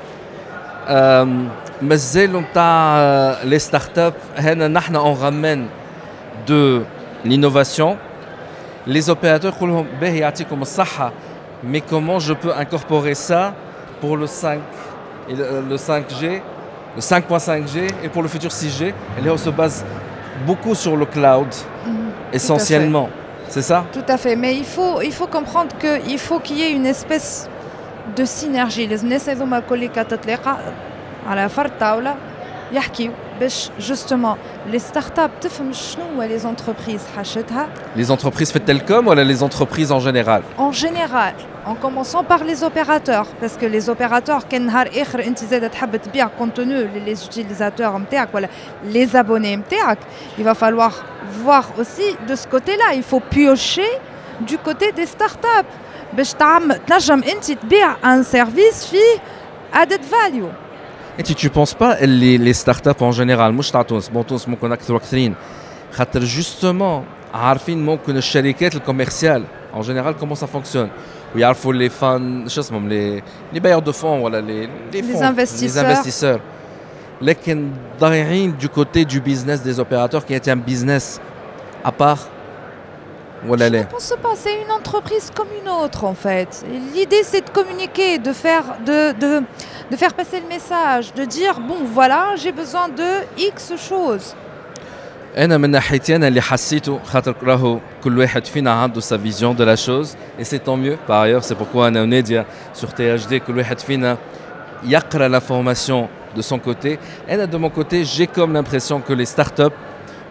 مازالوا 1.82 2.40
نتاع 2.40 2.98
لي 3.44 3.58
ستارت 3.58 3.98
اب 3.98 4.14
هنا 4.36 4.68
نحن 4.68 4.96
اون 4.96 5.12
غامين 5.12 5.68
دو 6.48 6.82
لينوفاسيون 7.24 7.96
les 8.88 9.08
opérateurs 9.08 9.44
يقول 9.44 9.68
لهم 9.68 9.86
باهي 10.00 10.18
يعطيكم 10.18 10.62
الصحه 10.62 11.12
mais 11.72 11.80
comment 11.80 12.18
je 12.18 12.32
peux 12.32 12.52
incorporer 12.54 13.14
ça 13.14 13.52
pour 14.00 14.16
le 14.16 14.26
5 14.26 14.60
le 15.28 15.76
5G 15.76 16.40
le 16.96 17.00
5.5G 17.00 17.76
et 18.02 18.08
pour 18.08 18.22
le 18.22 18.28
futur 18.28 18.50
6G, 18.50 18.92
et 19.24 19.30
on 19.30 19.36
se 19.36 19.50
base 19.50 19.84
beaucoup 20.46 20.74
sur 20.74 20.96
le 20.96 21.06
cloud, 21.06 21.48
Mhm. 21.86 22.10
essentiellement. 22.32 23.08
C'est 23.48 23.62
ça 23.62 23.78
Tout 23.92 24.08
à 24.08 24.16
fait, 24.16 24.36
mais 24.36 24.52
il 24.56 24.64
faut, 24.64 25.00
il 25.02 25.12
faut 25.12 25.26
comprendre 25.26 25.72
qu'il 25.82 26.18
faut 26.18 26.38
qu'il 26.44 26.56
y 26.58 26.62
ait 26.62 26.72
une 26.80 26.86
espèce 26.86 27.48
de 28.16 28.24
synergie. 28.24 28.86
Les 28.86 29.02
الناس 29.02 29.28
هذوما 29.28 29.58
الكل 29.58 29.86
كتتلاقى 29.86 30.56
على 31.28 31.48
فرد 31.48 31.70
طاولة 31.80 32.14
يحكيو 32.72 33.12
باش 33.40 33.70
justement 33.80 34.36
les 34.72 34.78
startups 34.78 35.30
تفهم 35.40 35.72
شنو 35.72 36.04
هو 36.16 36.28
les 36.28 36.42
entreprises 36.42 37.16
حاجتها 37.16 37.66
Les 37.96 38.10
entreprises 38.10 38.52
fait 38.52 38.60
Telcom 38.60 39.06
ou 39.08 39.12
les 39.14 39.42
entreprises 39.42 39.90
en 39.92 40.00
général 40.00 40.42
en 40.58 40.72
général 40.72 41.34
en 41.66 41.74
commençant 41.74 42.24
par 42.24 42.44
les 42.44 42.62
opérateurs 42.64 43.26
parce 43.40 43.56
que 43.56 43.66
les 43.66 43.88
opérateurs 43.88 44.48
كان 44.50 44.66
نهار 44.66 44.90
اخر 44.96 45.24
انت 45.24 45.44
زاد 45.44 45.70
تحب 45.70 45.96
تبيع 45.96 46.28
contenu 46.40 46.88
les 47.06 47.24
utilisateurs 47.28 47.96
نتاعك 47.96 48.28
ولا 48.34 48.48
les 48.92 49.16
abonnés 49.16 49.56
نتاعك 49.56 49.98
il 50.38 50.44
va 50.44 50.54
falloir 50.54 50.92
voir 51.44 51.64
aussi 51.78 52.16
de 52.28 52.34
ce 52.34 52.46
côté-là 52.48 52.94
il 52.94 53.02
faut 53.02 53.20
piocher 53.20 53.90
du 54.40 54.58
côté 54.58 54.92
des 54.92 55.06
startups 55.06 55.70
باش 56.12 56.32
تعمل 56.32 56.78
تنجم 56.86 57.22
انت 57.22 57.52
تبيع 57.52 57.94
un 58.04 58.22
service 58.22 58.86
فيه 58.90 59.20
added 59.74 60.04
value 60.10 60.50
Et 61.18 61.22
tu, 61.22 61.34
tu 61.34 61.50
penses 61.50 61.74
pas 61.74 61.92
les, 62.00 62.38
les 62.38 62.54
startups 62.54 63.00
en 63.02 63.12
général 63.12 63.52
مش 63.52 63.70
تاع 63.70 63.82
تونس 63.82 64.08
بون 64.08 64.26
تونس 64.26 64.48
ممكن 64.48 64.72
اكثر 64.72 64.96
اكثرين 64.96 65.34
خاطر 65.92 66.20
justement 66.26 67.04
عارفين 67.34 67.86
ممكن 67.86 68.16
الشركات 68.16 68.74
الكوميرسيال 68.74 69.44
en 69.74 69.82
général 69.82 70.14
comment 70.20 70.34
ça 70.34 70.46
fonctionne 70.46 70.90
ويعرفوا 71.34 71.72
les 71.72 71.88
fans 71.88 72.48
شو 72.48 72.60
اسمهم 72.60 72.88
les 72.88 73.22
les 73.56 73.60
bailleurs 73.60 73.82
de 73.82 73.92
fonds 73.92 74.20
ولا 74.22 74.40
les 74.40 74.66
les, 74.92 75.02
Les 75.02 75.02
fonds, 75.02 75.22
investisseurs. 75.22 75.84
les 75.84 75.90
investisseurs 75.90 76.40
لكن 77.22 77.70
ضايعين 78.00 78.56
du 78.58 78.68
côté 78.68 79.04
du 79.04 79.20
business 79.20 79.62
des 79.62 79.78
opérateurs 79.80 80.24
qui 80.26 80.34
est 80.34 80.48
un 80.48 80.56
business 80.56 81.20
à 81.84 81.92
part 81.92 82.18
ولا 83.48 83.68
Je 83.68 83.72
ne 83.72 83.76
لا 83.76 83.84
pense 83.88 84.14
pas, 84.22 84.34
c'est 84.34 84.56
une 84.64 84.72
entreprise 84.72 85.30
comme 85.34 85.48
une 85.62 85.68
autre 85.68 86.04
en 86.04 86.14
fait. 86.14 86.64
Et 86.72 86.78
L'idée 86.98 87.22
c'est 87.22 87.44
de 87.46 87.50
communiquer, 87.50 88.18
de 88.18 88.32
faire, 88.32 88.64
de, 88.84 89.12
de, 89.22 89.42
de 89.90 89.96
faire 89.96 90.12
passer 90.14 90.40
le 90.44 90.48
message, 90.56 91.14
de 91.14 91.24
dire 91.24 91.54
bon 91.68 91.78
voilà, 91.98 92.22
j'ai 92.36 92.52
besoin 92.52 92.86
de 92.88 93.10
X 93.38 93.72
choses. 93.90 94.34
انا 95.36 95.58
من 95.58 95.70
ناحيتي 95.70 96.16
انا 96.16 96.28
اللي 96.28 96.40
حسيته 96.40 97.00
خاطر 97.04 97.34
راهو 97.42 97.78
كل 98.04 98.18
واحد 98.18 98.46
فينا 98.46 98.70
عنده 98.70 99.00
sa 99.00 99.16
vision 99.16 99.54
de 99.54 99.64
la 99.64 99.76
chose 99.76 100.16
et 100.40 100.44
c'est 100.44 100.58
tant 100.58 100.76
mieux 100.76 100.96
par 101.08 101.20
ailleurs 101.20 101.44
c'est 101.44 101.54
pourquoi 101.54 101.86
انا 101.86 102.02
وناديا 102.02 102.46
sur 102.80 102.88
THD 102.88 103.34
كل 103.34 103.58
واحد 103.58 103.80
فينا 103.80 104.16
يقرا 104.84 105.28
l'information 105.40 106.08
de 106.38 106.42
son 106.42 106.58
côté 106.58 106.98
انا 107.30 107.46
de 107.46 107.56
mon 107.56 107.70
côté 107.70 108.04
j'ai 108.04 108.26
comme 108.26 108.52
l'impression 108.52 109.00
que 109.00 109.12
les 109.12 109.26
startups 109.26 109.74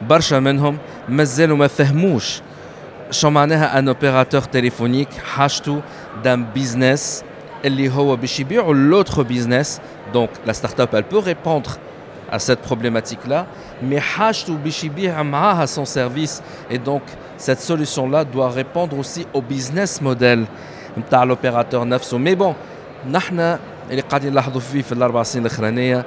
برشا 0.01 0.39
منهم 0.39 0.77
مازالوا 1.09 1.57
ما 1.57 1.67
فهموش 1.67 2.41
شو 3.11 3.29
معناها 3.29 3.79
ان 3.79 3.87
اوبيراتور 3.87 4.41
تليفونيك 4.41 5.09
حاجته 5.13 5.81
دان 6.23 6.45
بيزنس 6.45 7.23
اللي 7.65 7.89
هو 7.89 8.15
باش 8.15 8.39
يبيعوا 8.39 8.73
l'autre 8.73 9.23
business 9.23 9.67
donc 10.13 10.29
la 10.47 10.53
startup 10.53 10.93
elle 10.93 11.03
peut 11.03 11.23
répondre 11.33 11.71
à 12.33 12.39
cette 12.39 12.61
problématique 12.69 13.27
là 13.27 13.45
mais 13.89 13.97
حاجته 13.99 14.55
باش 14.55 14.83
يبيع 14.83 15.23
معاها 15.23 15.65
son 15.65 15.85
service 15.85 16.41
et 16.71 16.77
donc 16.77 17.01
cette 17.47 17.59
solution 17.71 18.09
là 18.09 18.23
doit 18.23 18.49
répondre 18.49 18.97
aussi 18.99 19.25
au 19.33 19.41
business 19.41 20.01
model 20.01 20.45
نتاع 20.97 21.25
l'opérateur 21.25 21.75
نفسه 21.83 22.17
mais 22.17 22.35
bon 22.39 22.53
نحن 23.11 23.39
اللي 23.91 24.01
قاعدين 24.01 24.31
نلاحظوا 24.31 24.61
فيه 24.61 24.81
في 24.81 24.91
الاربع 24.91 25.23
سنين 25.23 25.45
الاخرانيه 25.45 26.05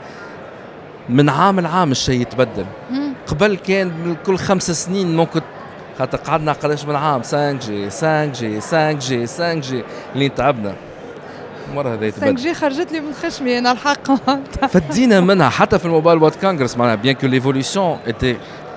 من 1.09 1.29
عام 1.29 1.61
لعام 1.61 1.91
الشيء 1.91 2.21
يتبدل 2.21 2.67
مم. 2.91 3.13
قبل 3.27 3.57
كان 3.57 3.87
من 3.87 4.17
كل 4.27 4.37
خمس 4.39 4.71
سنين 4.71 5.17
ممكن 5.17 5.41
خاطر 5.99 6.19
قعدنا 6.19 6.53
قداش 6.53 6.85
من 6.85 6.97
عام 6.97 7.23
5 7.23 7.53
جي 7.53 7.91
5 7.91 8.25
جي 8.25 8.61
5 8.61 8.93
جي 8.93 9.27
5 9.27 9.55
جي 9.55 9.83
اللي 10.15 10.29
تعبنا 10.29 10.75
مرة 11.75 11.89
هذا 11.95 11.97
5 11.97 12.07
يتبدل 12.07 12.35
جي 12.35 12.55
خرجت 12.55 12.93
لي 12.93 13.01
من 13.01 13.15
خشمي 13.15 13.59
انا 13.59 13.73
الحق 13.73 14.13
فدينا 14.67 15.21
منها 15.21 15.49
حتى 15.49 15.79
في 15.79 15.85
الموبايل 15.85 16.19
وورد 16.19 16.35
كونغرس 16.35 16.77
معناها 16.77 16.97
bien 16.97 17.15
que 17.15 17.27
l'évolution 17.27 18.11
était 18.11 18.37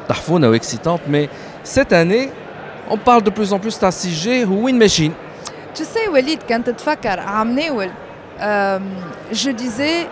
تحفونة 0.10 0.50
واكسيتانت 0.50 1.00
mais 1.12 1.30
cette 1.64 1.94
année 1.94 2.30
on 2.90 2.98
parle 2.98 3.24
de 3.24 3.30
plus 3.30 3.54
en 3.54 3.60
plus 3.60 3.80
تاع 3.80 3.90
6 3.90 4.08
جي 4.08 4.46
وين 4.46 4.80
ماشيين 4.80 5.14
Tu 5.78 5.84
sais, 5.84 6.08
Walid, 6.08 6.40
quand 6.48 6.64
tu 6.64 6.74
te 6.74 6.82
fais 6.82 6.98
ramener, 7.20 7.70
euh, 8.42 8.80
je 9.30 9.50
disais, 9.52 10.08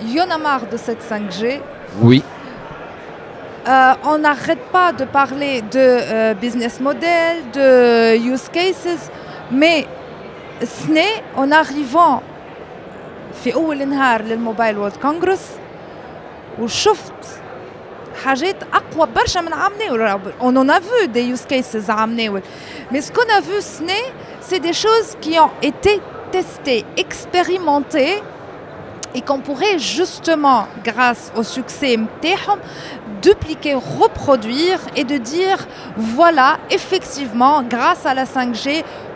il 0.00 0.14
y 0.14 0.20
en 0.20 0.30
a 0.30 0.38
marre 0.38 0.66
de 0.72 0.76
cette 0.76 1.02
5G. 1.02 1.60
Oui 2.00 2.22
Euh, 3.68 3.92
on 4.04 4.18
n'arrête 4.18 4.64
pas 4.72 4.90
de 4.92 5.04
parler 5.04 5.60
de 5.60 5.76
euh, 5.76 6.34
business 6.34 6.80
model, 6.80 7.36
de 7.52 8.16
use 8.16 8.48
cases, 8.48 9.10
mais 9.50 9.86
ce 10.62 10.90
n'est 10.90 11.22
en 11.36 11.50
arrivant 11.50 12.22
في 13.44 13.54
أول 13.54 13.88
نهار 13.88 14.22
للموبايل 14.22 14.78
وورد 14.78 14.96
كونغرس 14.96 15.46
وشفت 16.60 17.12
حاجات 18.24 18.56
أقوى 18.62 19.08
برشا 19.16 19.38
من 19.38 19.52
عام 19.52 19.72
ناول 19.78 20.20
on 20.40 20.56
en 20.56 20.68
a 20.68 20.80
vu 20.80 21.08
des 21.08 21.24
use 21.24 21.46
cases 21.46 21.88
à 21.88 21.90
عام 21.90 22.16
ناول 22.16 22.42
mais 22.90 23.00
ce 23.00 23.12
qu'on 23.12 23.36
a 23.36 23.40
vu 23.40 23.60
ce 23.60 23.82
n'est 23.82 24.12
c'est 24.40 24.60
des 24.60 24.72
choses 24.72 25.16
qui 25.20 25.38
ont 25.38 25.50
été 25.62 26.00
testées, 26.30 26.84
expérimentées 26.96 28.22
et 29.14 29.22
qu'on 29.22 29.40
pourrait 29.40 29.78
justement, 29.78 30.66
grâce 30.84 31.32
au 31.36 31.42
succès 31.42 31.96
MTHM, 31.96 32.58
dupliquer, 33.22 33.74
reproduire 33.74 34.78
et 34.96 35.04
de 35.04 35.16
dire 35.16 35.66
voilà, 35.96 36.58
effectivement, 36.70 37.62
grâce 37.62 38.06
à 38.06 38.14
la 38.14 38.24
5G, 38.24 38.84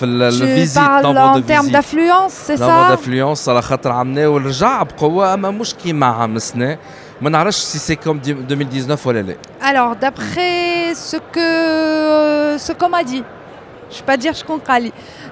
Tu 0.00 0.42
الفيزيت 0.42 0.84
parles 0.84 1.02
نومبر 1.02 1.34
en 1.34 1.36
دو 1.36 1.54
termes 1.54 1.60
فيزيت 1.60 1.76
d'affluence, 1.76 2.32
c'est 2.46 2.60
نومبر 2.60 2.86
ça 2.86 2.90
دافلونس 2.90 3.48
على 3.48 3.62
خاطر 3.62 3.92
عملناه 3.92 4.28
ورجع 4.28 4.82
بقوه 4.82 5.34
اما 5.34 5.50
مش 5.50 5.74
كيما 5.74 6.06
عام 6.06 6.36
السنه 6.36 6.78
ما 7.20 7.30
نعرفش 7.30 7.56
سي 7.56 7.78
سي 7.78 7.96
كوم 7.96 8.18
2019 8.18 9.06
ولا 9.06 9.22
لا 9.22 9.34
Alors, 9.62 9.96
d'après 9.96 10.94
ce 10.94 11.16
que 11.34 11.48
ce 12.66 12.72
qu'on 12.72 12.88
m'a 12.88 13.04
dit, 13.04 13.22
je 13.90 13.94
ne 13.94 14.00
vais 14.00 14.06
pas 14.06 14.16
dire 14.16 14.34
je 14.34 14.44
comprends. 14.44 14.78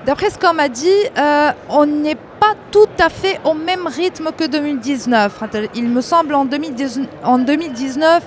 D'après 0.06 0.30
ce 0.30 0.38
qu'on 0.38 0.54
m'a 0.54 0.68
dit, 0.68 1.00
euh, 1.18 1.50
on 1.68 1.86
n'est 1.86 2.20
pas 2.44 2.54
tout 2.70 2.94
à 3.06 3.08
fait 3.08 3.36
au 3.44 3.54
même 3.54 3.86
rythme 3.86 4.28
que 4.38 4.44
2019. 4.44 5.40
Il 5.74 5.88
me 5.88 6.00
semble 6.00 6.34
en 6.34 6.44
2019, 6.44 7.06
en 7.24 7.38
2019 7.38 8.22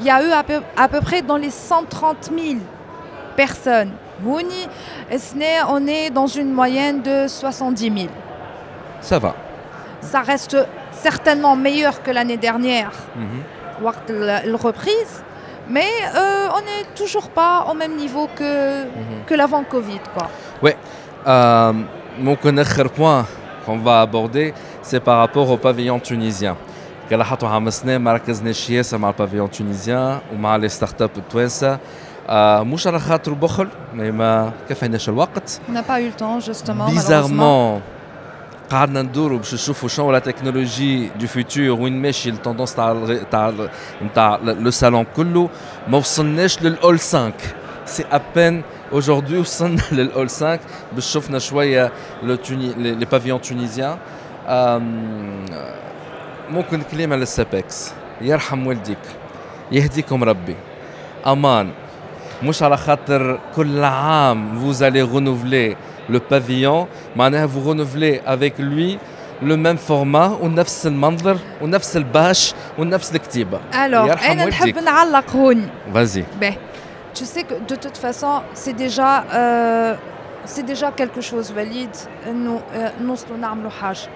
il 0.00 0.06
y 0.06 0.10
a 0.10 0.22
eu 0.26 0.30
à 0.30 0.42
peu, 0.42 0.60
à 0.76 0.88
peu 0.88 1.00
près 1.00 1.22
dans 1.22 1.36
les 1.36 1.50
130 1.50 2.30
000 2.36 2.56
personnes. 3.36 3.92
Mouni, 4.22 4.62
et 5.12 5.18
ce 5.18 5.32
n'est- 5.40 5.62
on 5.76 5.86
est 5.86 6.08
dans 6.10 6.26
une 6.40 6.50
moyenne 6.60 6.98
de 7.02 7.16
70 7.28 7.92
000. 7.92 8.08
ça 9.00 9.18
va 9.18 9.32
Ça 10.12 10.20
reste 10.32 10.56
certainement 10.92 11.54
meilleur 11.66 11.94
que 12.04 12.10
l'année 12.16 12.36
dernière. 12.48 12.92
Mhm. 13.16 13.40
وقت 13.82 14.10
ال- 14.10 14.54
الرeprise 14.54 15.14
mais 15.76 15.92
euh, 16.14 16.56
on 16.56 16.60
n'est 16.68 16.86
toujours 17.00 17.28
pas 17.40 17.54
au 17.70 17.74
même 17.82 17.94
niveau 18.04 18.24
que, 18.38 18.52
que 19.28 19.34
l'avant 19.34 19.64
Covid 19.74 20.00
quoi. 20.14 20.26
Euh, 21.26 21.72
ممكن 22.18 22.58
اخر 22.58 22.86
بوان 22.98 23.24
qu'on 23.66 23.78
va 23.84 24.00
aborder 24.06 24.54
c'est 24.82 25.00
par 25.00 25.18
rapport 25.18 25.50
au 25.50 25.56
pavillon 25.56 25.98
tunisien 26.00 26.54
كلاحظتوا 27.10 27.48
عام 27.48 27.68
السنه 27.68 27.98
ما 27.98 28.12
ركزناش 28.12 28.70
ياسر 28.70 28.98
مع 28.98 29.08
البافيون 29.08 29.50
تونيزيان 29.50 30.18
ومع 30.32 30.56
لي 30.56 30.68
ستارت 30.68 31.02
اب 31.02 31.10
التوانسه 31.16 31.78
آه 32.28 32.62
مش 32.62 32.86
على 32.86 32.98
خاطر 33.00 33.32
بخل 33.32 33.68
mais 33.94 34.00
ما 34.00 34.52
كفيناش 34.68 35.08
الوقت 35.08 35.60
On 35.68 35.72
n'a 35.72 35.82
pas 35.90 36.00
eu 36.00 36.08
le 36.08 36.20
temps 36.22 36.40
justement 36.50 36.74
malheureusement. 36.74 36.90
بيزارمون 36.90 37.80
قعدنا 38.70 39.02
ندوروا 39.02 39.38
باش 39.38 39.54
نشوفوا 39.54 39.88
شنو 39.88 40.12
لا 40.12 40.18
تكنولوجي 40.18 41.08
دو 41.20 41.26
فيتور 41.26 41.70
وين 41.80 42.02
ماشي 42.02 42.30
التوندونس 42.30 42.74
تاع 42.74 42.90
الغ- 42.92 43.22
تاع 43.30 43.52
تاع 44.14 44.36
لو 44.42 44.70
سالون 44.70 45.06
كله 45.16 45.48
ما 45.88 45.98
وصلناش 45.98 46.62
للاول 46.62 46.98
5 46.98 47.32
سي 47.86 48.04
ابان 48.12 48.62
aujourd'hui 48.92 49.32
وصلنا 49.34 49.82
للاول 49.92 50.28
5 50.30 50.58
باش 50.92 51.06
شفنا 51.12 51.38
شويه 51.38 51.92
لو 52.22 52.34
توني 52.34 52.72
لي 52.74 53.04
بافيون 53.04 53.40
تونيزيان 53.40 53.96
آم، 54.48 55.44
ممكن 56.50 56.82
كلمه 56.92 57.16
للسابكس 57.16 57.92
يرحم 58.20 58.66
والديك 58.66 58.98
يهديكم 59.72 60.24
ربي 60.24 60.56
امان 61.26 61.70
مش 62.42 62.62
على 62.62 62.76
خاطر 62.76 63.38
كل 63.56 63.84
عام 63.84 64.58
vous 64.62 64.76
allez 64.82 65.02
renouveler 65.02 65.76
le 66.12 66.18
pavillon 66.20 66.86
معناها 67.16 67.46
vous 67.46 67.70
renouvelez 67.70 68.20
avec 68.26 68.58
lui 68.58 68.98
le 69.42 69.56
même 69.56 69.76
format 69.88 70.42
ونفس 70.42 70.86
المنظر 70.86 71.36
ونفس 71.62 71.96
الباش 71.96 72.54
ونفس 72.78 73.14
الكتيبه 73.14 73.58
Alors 73.72 74.08
يرحم 74.08 74.30
أنا 74.32 74.44
والديك. 74.44 74.60
نحب 74.62 74.78
نعلق 74.78 75.30
هوني 75.36 75.68
vas-y 75.94 76.22
Ben, 76.42 76.54
tu 77.18 77.24
sais 77.24 77.42
que 77.44 77.54
de 77.72 77.76
toute 77.76 77.96
façon 77.96 78.32
c'est 78.54 78.76
déjà 78.76 79.24
euh, 79.34 79.94
c'est 80.44 80.66
déjà 80.72 80.88
quelque 81.00 81.20
chose 81.20 81.52
valide 81.52 81.96
nous 82.44 82.60
نوصلوا 83.00 83.36
نعملوا 83.40 83.70
حاجة. 83.70 84.08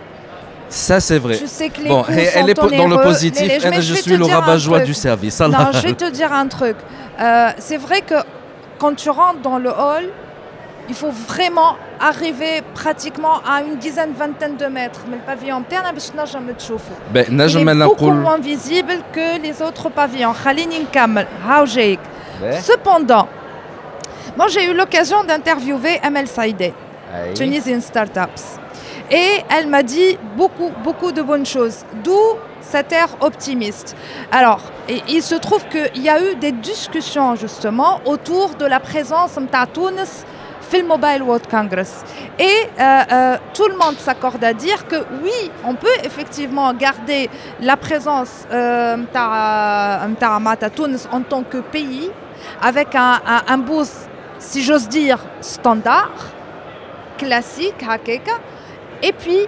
ça 0.68 1.01
c'est 1.01 1.18
vrai 1.18 1.37
Tu 1.37 1.46
sais 1.46 1.68
que 1.68 1.81
les 1.81 1.88
bon 1.88 2.03
coûts 2.05 2.12
et 2.12 2.27
sont 2.27 2.38
elle 2.38 2.51
est 2.51 2.55
po- 2.55 2.62
dans 2.70 2.87
le 2.87 2.94
onéreux. 2.94 3.03
positif 3.03 3.42
Les- 3.42 3.59
les- 3.59 3.70
mais 3.70 3.77
elle, 3.77 3.83
je 3.83 3.94
vais 3.94 4.01
suis 4.03 4.12
te 4.12 4.16
le 4.16 4.25
dire 4.25 4.37
un 4.37 4.40
rabat-joie 4.40 4.79
truc. 4.79 4.87
du 4.87 4.94
service 4.94 5.40
Non, 5.40 5.46
Allah. 5.46 5.70
je 5.73 5.81
vais 5.81 5.94
te 5.94 6.09
dire 6.18 6.33
un 6.33 6.46
truc. 6.46 6.77
Euh, 7.20 7.51
c'est 7.59 7.77
vrai 7.87 8.01
que 8.03 8.14
quand 8.79 8.94
tu 8.94 9.11
rentres 9.11 9.40
dans 9.42 9.59
le 9.59 9.70
hall, 9.70 10.07
il 10.88 10.94
faut 10.94 11.11
vraiment 11.33 11.73
arriver 12.01 12.55
pratiquement 12.75 13.37
à 13.53 13.62
une 13.62 13.77
dizaine, 13.77 14.12
vingtaine 14.23 14.57
de 14.57 14.66
mètres. 14.66 15.03
Mais 15.09 15.16
le 15.16 15.23
pavillon 15.31 15.57
interne, 15.62 15.92
باش 15.94 16.09
تنجم 16.11 16.53
تشوفه. 16.59 16.94
ben, 17.14 17.25
Il 17.29 17.37
نجم 17.37 17.66
est 17.68 17.70
أنا 17.70 17.87
beaucoup 17.88 17.92
نقول 18.03 18.25
moins 18.25 18.40
visible 18.40 19.01
que 19.16 19.38
les 19.42 19.61
autres 19.62 19.88
pavillons. 19.90 20.33
خليني 20.44 20.79
نكمل. 20.79 21.27
هاو 21.46 21.64
جايك. 21.64 22.01
Ben, 22.42 22.55
Cependant, 22.70 23.27
moi 24.38 24.46
j'ai 24.49 24.64
eu 24.70 24.75
l'occasion 24.75 25.20
d'interviewer 25.29 26.01
Amel 26.03 26.27
Saïdé, 26.27 26.73
أي. 27.14 27.35
Tunisian 27.35 27.81
Startups. 27.81 28.44
Et 29.12 29.44
elle 29.50 29.68
m'a 29.68 29.84
dit 29.84 30.18
beaucoup, 30.36 30.72
beaucoup 30.84 31.12
de 31.12 31.22
bonnes 31.22 31.46
choses, 31.46 31.86
d'où 32.04 32.20
cet 32.62 32.91
air 32.91 33.10
optimiste. 33.22 33.96
Alors, 34.32 34.62
il 35.08 35.22
se 35.22 35.36
trouve 35.36 35.63
qu'il 35.68 36.02
y 36.02 36.10
a 36.10 36.22
eu 36.22 36.36
des 36.36 36.52
discussions 36.52 37.36
justement 37.36 38.02
autour 38.06 38.56
de 38.56 38.65
la 38.65 38.80
présence 38.80 39.36
de 39.36 39.46
Tunis 39.74 40.26
le 40.74 40.84
Mobile 40.84 41.24
World 41.24 41.48
Congress. 41.48 42.04
Et 42.39 42.44
euh, 42.80 43.02
euh, 43.12 43.38
tout 43.54 43.68
le 43.68 43.78
monde 43.78 43.98
s'accorde 43.98 44.44
à 44.44 44.54
dire 44.54 44.88
que 44.88 44.98
oui, 45.24 45.52
on 45.65 45.76
peut 45.76 45.88
effectivement 46.04 46.74
garder 46.74 47.30
la 47.62 47.78
présence 47.78 48.46
euh, 48.52 48.98
de 48.98 50.70
Tunis 50.70 51.06
euh, 51.06 51.15
en 51.15 51.22
tant 51.22 51.44
que 51.44 51.58
pays 51.58 52.10
avec 52.62 52.96
un, 52.96 53.20
un, 53.26 53.41
un 53.48 53.58
boost, 53.58 54.10
si 54.39 54.63
j'ose 54.63 54.88
dire, 54.89 55.20
standard, 55.41 56.12
classique, 57.18 57.84
hakeka, 57.88 58.34
et 59.03 59.12
puis 59.12 59.46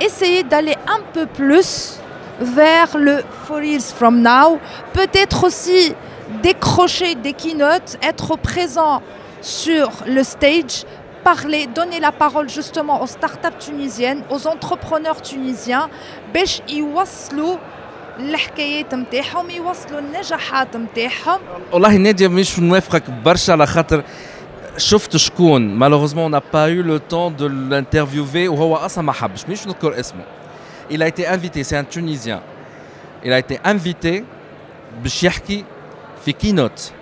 essayer 0.00 0.42
d'aller 0.42 0.76
un 0.86 1.00
peu 1.12 1.26
plus 1.26 1.98
vers 2.40 2.96
le 2.96 3.22
Four 3.46 3.62
Years 3.62 3.88
From 3.96 4.20
Now. 4.20 4.58
Peut-être 4.92 5.44
aussi 5.44 5.94
décrocher 6.42 7.14
des 7.14 7.34
keynotes, 7.34 7.98
être 8.02 8.36
présent 8.36 9.02
sur 9.40 9.90
le 10.06 10.22
stage, 10.24 10.84
parler, 11.24 11.66
donner 11.66 12.00
la 12.00 12.12
parole 12.12 12.48
justement 12.48 13.02
aux 13.02 13.06
startups 13.06 13.58
tunisiennes, 13.60 14.22
aux 14.30 14.46
entrepreneurs 14.46 15.20
tunisiens, 15.22 15.88
باش 16.34 16.62
يوصلوا 16.68 17.56
الحكايات 18.18 18.94
نتاعهم 18.94 19.50
يوصلوا 19.50 19.98
النجاحات 20.00 20.76
نتاعهم 20.76 21.40
والله 21.72 21.96
نادية 21.96 22.28
مش 22.28 22.58
نوافقك 22.58 23.02
برشا 23.24 23.52
على 23.52 23.66
خاطر 23.66 24.02
شفت 24.76 25.16
شكون 25.16 25.78
malheureusement 25.78 26.26
on 26.26 26.30
n'a 26.30 26.40
pas 26.40 26.70
eu 26.70 26.82
le 26.82 26.98
temps 26.98 27.30
de 27.30 27.46
l'interviewer 27.46 28.48
وهو 28.48 28.76
اصلا 28.76 29.04
ما 29.04 29.12
حبش 29.12 29.48
مش 29.48 29.66
نذكر 29.66 30.00
اسمه 30.00 30.24
il 30.90 31.02
a 31.02 31.06
été 31.08 31.26
invité 31.26 31.62
c'est 31.64 31.76
un 31.76 31.84
tunisien 31.84 32.40
il 33.24 33.32
a 33.32 33.38
été 33.38 33.58
invité 33.64 34.22
باش 35.02 35.22
يحكي 35.24 35.64
في 36.24 36.32
keynote 36.32 36.92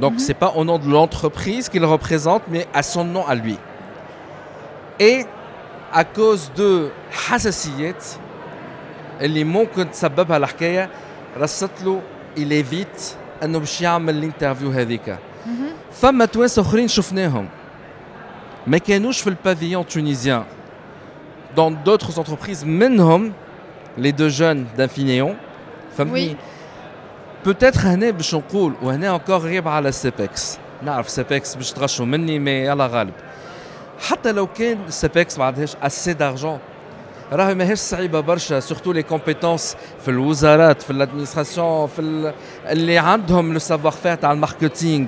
donc 0.00 0.12
Mhm. 0.12 0.18
c'est 0.26 0.38
pas 0.44 0.52
au 0.58 0.64
nom 0.64 0.78
de 0.78 0.88
l'entreprise 0.94 1.68
qu'il 1.68 1.84
représente 1.84 2.42
mais 2.52 2.64
à 2.74 2.82
son 2.82 3.04
nom 3.04 3.24
à 3.26 3.34
lui 3.34 3.56
et 5.00 5.24
à 5.92 6.04
cause 6.04 6.44
de 6.56 6.88
حساسيات 7.12 8.04
اللي 9.20 9.44
ممكن 9.44 9.90
تسببها 9.90 10.36
الحكايه 10.36 10.90
رصت 11.38 11.70
له 11.84 12.00
il 12.36 12.52
évite 12.64 13.02
انه 13.44 13.58
باش 13.58 13.80
يعمل 13.80 14.14
الانترفيو 14.18 14.70
هذيك 14.70 15.16
فما 15.91 16.25
توانسة 16.25 16.61
أخرين 16.61 16.87
شفناهم. 16.87 17.47
ما 18.67 18.77
كانوش 18.77 19.21
في 19.21 19.27
البافيون 19.27 19.87
تونيزيان 19.87 20.43
dans 21.57 21.71
d'autres 21.87 22.19
entreprises 22.19 22.63
منهم 22.65 23.33
les 23.97 24.11
deux 24.11 24.29
jeunes 24.39 24.65
d'Infineon. 24.77 25.33
فهمتني؟ 25.97 26.35
Peut-être 27.45 27.77
هنا 27.85 28.09
باش 28.11 28.35
نقول 28.35 28.73
وهنا 28.81 29.17
encore 29.17 29.29
غيب 29.31 29.67
على 29.67 29.91
سيبكس 29.91 30.57
نعرف 30.83 31.09
سيبكس 31.09 31.55
باش 31.55 31.71
تغشوا 31.71 32.05
مني 32.05 32.39
مي 32.39 32.51
يلا 32.51 32.87
غالب. 32.87 33.13
حتى 33.99 34.31
لو 34.31 34.47
كان 34.47 34.77
سيبكس 34.89 35.37
ما 35.37 35.45
عندهاش 35.45 35.75
اسي 35.83 36.13
دارجون 36.13 36.59
راهي 37.31 37.55
ماهيش 37.55 37.79
صعيبة 37.79 38.19
برشا 38.19 38.59
سورتو 38.59 38.91
لي 38.91 39.03
كومبيتونس 39.03 39.75
في 40.01 40.11
الوزارات 40.11 40.81
في 40.81 40.91
الادمينستراسيون 40.91 41.87
في 41.87 41.99
ال- 42.01 42.33
اللي 42.65 42.97
عندهم 42.97 43.53
لو 43.53 43.59
سافوار 43.59 43.91
فير 43.93 44.15
تاع 44.15 44.31
الماركتينغ. 44.31 45.07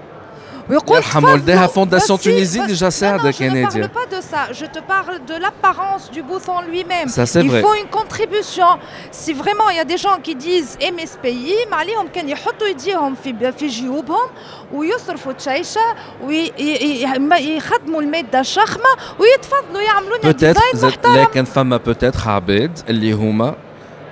la 0.70 0.70
poche 0.70 0.70
ويقول 0.70 0.96
يرحم 0.96 1.24
والديها 1.24 1.66
تفضلوا، 1.66 1.74
فونداسيون 1.74 2.18
vas-y, 2.18 2.22
تونيزي 2.22 2.60
vas- 2.60 2.66
ديجا 2.66 2.86
Non, 2.86 2.90
non, 2.90 2.94
ساعدك 2.94 3.34
je 3.34 3.40
يا 3.40 3.48
ne 3.50 3.52
parle 3.52 3.76
ناديه 3.76 3.86
pas 3.86 4.06
de 4.16 4.20
ça. 4.20 4.52
Je 4.52 4.64
te 4.66 4.80
parle 4.80 5.18
de 5.28 5.34
l'apparence 5.44 6.10
du 6.10 6.22
booth 6.22 6.48
en 6.48 6.60
lui-même. 6.70 7.08
Ça, 7.08 7.24
c'est 7.26 7.40
Il 7.44 7.50
vrai. 7.50 7.62
faut 7.62 7.74
une 7.84 7.90
contribution. 8.00 8.70
Si 9.12 9.32
vraiment 9.42 9.68
il 9.72 9.76
y 9.76 9.80
a 9.80 9.88
des 9.94 10.00
gens 10.06 10.18
qui 10.26 10.34
disent 10.34 10.74
aimer 10.86 11.06
ce 11.06 11.16
pays, 11.26 11.70
ما 11.70 11.76
عليهم 11.76 12.08
كان 12.14 12.28
يحطوا 12.28 12.68
يديهم 12.68 13.14
في 13.24 13.52
في 13.58 13.66
جيوبهم 13.66 14.26
ويصرفوا 14.72 15.32
تشيشه 15.32 15.80
ويخدموا 16.24 18.00
الماده 18.02 18.40
الشخمه 18.40 18.90
ويتفضلوا 19.18 19.82
يعملوا 19.82 20.16
لنا 20.18 20.32
peut-être 20.32 20.36
ديزاين 20.36 20.74
زاد- 20.74 20.84
محترم. 20.90 21.16
لكن 21.16 21.44
فما 21.44 21.80
peut-être 21.88 22.26
عباد 22.26 22.78
اللي 22.88 23.12
هما 23.12 23.50
euh, 23.52 23.56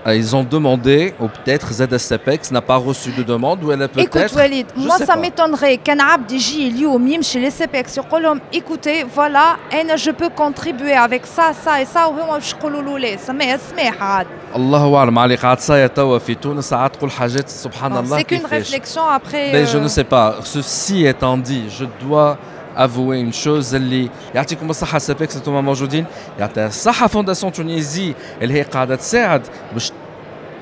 ils 0.09 0.37
ont 0.37 0.45
demandé 0.45 1.15
ou 1.19 1.29
peut-être 1.29 1.73
ZSCPEX 1.73 2.51
n'a 2.51 2.61
pas 2.61 2.77
reçu 2.77 3.11
de 3.13 3.23
demande 3.23 3.65
ou 3.65 3.73
elle 3.73 3.83
a 3.83 3.87
Écoute 3.87 4.11
peut-être 4.13 4.37
Walid, 4.37 4.67
je 4.77 4.83
moi 4.87 4.99
sais 4.99 5.07
ça 5.07 5.15
pas. 5.15 5.21
m'étonnerait 5.21 5.79
كان 5.85 6.01
عبد 6.01 6.33
يجي 6.33 6.69
اليوم 6.69 7.09
يمشي 7.09 7.39
للسيبكس 7.39 7.97
يقول 7.97 8.23
لهم 8.23 8.41
écoutez 8.55 9.05
voilà 9.17 9.57
انا 9.81 9.97
je 9.97 10.11
peux 10.11 10.31
contribuer 10.37 10.95
avec 10.95 11.23
ça 11.27 11.53
ça 11.65 11.81
et 11.81 11.87
ça 11.87 12.07
وهما 12.09 12.33
باش 12.39 12.53
يقولوا 12.53 12.83
له 12.83 12.99
لا 12.99 13.17
سماح 13.17 13.57
سماح 13.71 14.03
عاد 14.03 14.27
الله 14.57 14.97
اعلم 14.97 15.19
علي 15.19 15.35
قاعد 15.35 15.61
صاير 15.61 15.87
توا 15.89 16.19
في 16.19 16.35
تونس 16.35 16.65
ساعات 16.69 16.97
تقول 16.97 17.11
حاجات 17.11 17.49
سبحان 17.49 17.97
الله 17.97 18.19
c'est 18.19 18.23
qu'une 18.23 18.49
كيفاش 18.49 18.75
réflexion 18.75 19.03
après 19.19 19.53
Mais 19.53 19.67
je 19.67 19.79
euh, 19.79 19.81
ne 19.81 19.89
sais 19.89 20.05
pas. 20.05 20.37
Ceci 20.45 21.07
étant 21.07 21.37
dit, 21.39 21.65
je 21.79 21.85
dois 22.05 22.37
avouer 22.77 23.19
une 23.21 23.33
chose 23.33 23.75
اللي 23.75 24.11
يعطيكم 24.35 24.71
الصحة 24.71 24.99
سابكس 24.99 25.37
انتم 25.37 25.65
موجودين 25.65 26.05
يعطيها 26.39 26.67
الصحة 26.67 27.07
فونداسيون 27.07 27.53
تونيزي 27.53 28.15
اللي 28.43 28.55
هي 28.55 28.63
قاعدة 28.63 28.97
تساعد 28.97 29.43
باش 29.73 29.93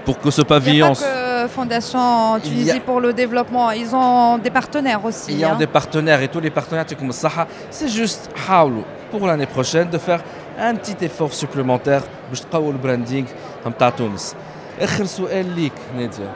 pour 0.07 0.17
que 0.23 0.31
ce 0.31 0.41
Il 0.41 0.45
n'y 0.45 0.47
a 0.47 0.49
pavillon 0.61 0.93
pas 0.95 1.01
que 1.45 1.49
Fondation 1.49 2.39
Tunisie 2.43 2.61
Il 2.61 2.67
y 2.67 2.71
a- 2.71 2.81
pour 2.81 3.01
le 3.01 3.13
développement, 3.13 3.71
ils 3.83 3.91
ont 3.95 4.39
des 4.39 4.51
partenaires 4.51 5.03
aussi. 5.05 5.33
Il 5.33 5.39
y 5.39 5.45
a 5.45 5.53
hein. 5.53 5.57
des 5.65 5.67
partenaires 5.79 6.21
et 6.23 6.29
tous 6.29 6.41
les 6.41 6.51
partenaires 6.51 6.83
يعطيكم 6.85 7.09
الصحة 7.09 7.47
c'est 7.71 7.89
juste 7.89 8.31
حاولوا 8.49 8.83
pour 9.13 9.27
l'année 9.27 9.47
prochaine 9.57 9.89
de 9.91 9.99
faire 9.99 10.21
un 10.59 10.75
petit 10.75 10.97
effort 11.09 11.33
supplémentaire 11.33 12.03
باش 12.31 12.41
تقووا 12.41 12.73
البراندينغ 12.73 13.27
نتاع 13.67 13.89
تونس. 13.91 14.35
آخر 14.81 15.05
سؤال 15.05 15.55
ليك 15.57 15.73
نادية. 15.97 16.33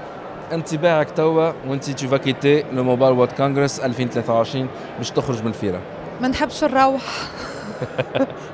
انطباعك 0.53 1.11
توا 1.11 1.53
وانت 1.69 1.85
tu 1.85 2.05
vas 2.07 2.19
quitter 2.19 2.65
le 2.77 2.83
Mobile 2.83 3.15
World 3.19 3.33
Congress 3.39 3.81
2023 3.85 4.67
باش 4.99 5.11
تخرج 5.11 5.41
من 5.43 5.49
الفيرة. 5.49 5.81
ما 6.21 6.29
نحبش 6.29 6.65
نروح 6.65 7.03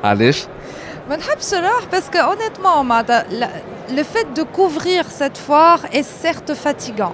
علاش؟ 0.05 0.45
parce 1.08 2.10
que 2.10 2.18
honnêtement, 2.18 2.84
le 3.90 4.04
fait 4.04 4.34
de 4.34 4.44
couvrir 4.44 5.06
cette 5.10 5.38
foire 5.38 5.80
est 5.92 6.04
certes 6.04 6.54
fatigant. 6.54 7.14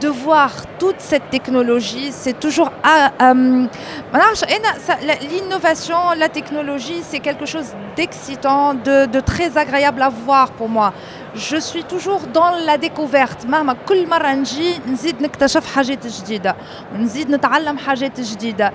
de 0.00 0.08
voir 0.08 0.50
toute 0.78 1.00
cette 1.10 1.28
technologie. 1.30 2.08
C'est 2.22 2.38
toujours... 2.44 2.70
ah, 2.82 3.10
euh, 3.20 3.66
معرفش 4.14 4.44
أنا- 4.44 4.78
ça- 4.86 5.00
la- 5.08 5.20
L'innovation, 5.30 6.00
la 6.16 6.28
technologie, 6.28 7.00
c'est 7.10 7.20
quelque 7.20 7.44
chose 7.44 7.68
d'excitant, 7.96 8.72
de, 8.74 8.96
de 9.06 9.20
très 9.20 9.50
agréable 9.58 10.02
à 10.02 10.08
voir 10.08 10.46
pour 10.58 10.68
moi. 10.70 10.92
Je 11.34 11.56
suis 11.68 11.84
toujours 11.84 12.22
dans 12.32 12.50
la 12.68 12.78
découverte 12.78 13.46
مهما 13.46 13.76
كل 13.88 14.08
مرة 14.08 14.34
نجي 14.34 14.80
نزيد 14.88 15.22
نكتشف 15.22 15.74
حاجات 15.74 16.06
جديدة 16.06 16.56
ونزيد 16.94 17.30
نتعلم 17.30 17.78
حاجات 17.78 18.20
جديدة. 18.20 18.72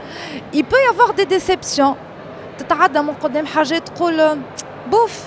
Il 0.53 0.63
peut 0.63 0.81
y 0.85 0.93
avoir 0.93 1.13
des 1.13 1.25
déceptions. 1.25 1.95
تتعدى 2.57 3.01
من 3.01 3.13
قدام 3.13 3.45
حاجات 3.45 3.89
تقول 3.89 4.37
بوف 4.91 5.19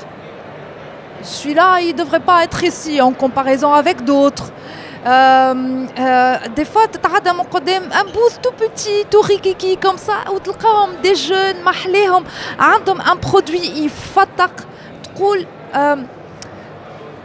celui-là 1.23 1.81
il 1.81 1.95
devrait 1.95 2.21
pas 2.21 2.45
être 2.45 2.63
ici 2.65 3.01
en 3.01 3.13
comparaison 3.13 3.73
avec 3.73 4.05
d'autres 4.05 4.45
Euh, 4.49 4.53
euh, 4.53 4.82
Des 5.04 6.66
fois 6.66 6.86
تتعدى 6.92 7.32
من 7.32 7.44
قدام 7.44 7.92
un 7.94 8.06
booth 8.06 8.40
tout 8.42 8.54
petit 8.58 9.06
tout 9.12 9.22
rikiki 9.22 9.78
comme 9.78 9.98
ça 9.98 10.32
وتلقاهم 10.32 10.90
des 11.04 11.16
jeunes 11.16 11.64
محليهم 11.66 12.24
عندهم 12.60 13.02
un 13.02 13.18
produit 13.18 13.78
يفتق 13.78 14.52
تقول 15.04 15.46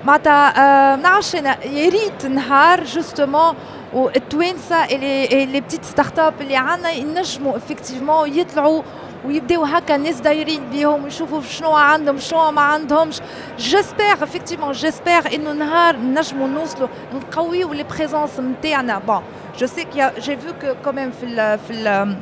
معناتها 0.04 0.96
ما 0.96 1.02
نعرفش 1.02 1.34
أنا 1.36 1.64
يا 1.64 1.88
ريت 1.90 2.26
نهار 2.26 2.84
جوستومون 2.84 3.54
والتوانسه 3.92 4.84
اللي 4.84 5.46
لي 5.46 5.60
بتيت 5.60 5.84
ستارت 5.84 6.18
اب 6.18 6.34
اللي 6.40 6.56
عندنا 6.56 6.90
ينجموا 6.90 7.56
افكتيفمون 7.56 8.38
يطلعوا 8.38 8.82
ويبداو 9.25 9.63
هكا 9.63 9.95
الناس 9.95 10.19
دايرين 10.21 10.69
بيهم 10.69 11.03
ويشوفوا 11.03 11.41
شنو 11.41 11.73
عندهم 11.73 12.17
شنو 12.17 12.51
ما 12.51 12.61
عندهمش 12.61 13.21
جيسبر 13.57 14.13
افكتيفمون 14.13 14.71
جيسبر 14.71 15.35
انه 15.35 15.53
نهار 15.53 15.95
نجموا 15.95 16.47
نوصلوا 16.47 16.87
نقويو 17.13 17.73
لي 17.73 17.83
بريزونس 17.83 18.39
نتاعنا 18.39 18.99
بون 18.99 19.21
جو 19.59 19.67
سي 19.67 19.83
كي 19.83 20.11
جي 20.19 20.37
فو 20.37 20.53
كو 20.61 20.75
كوميم 20.83 21.11
في 21.11 21.25
ال 21.25 21.59
في 21.59 21.73
ال 21.73 22.15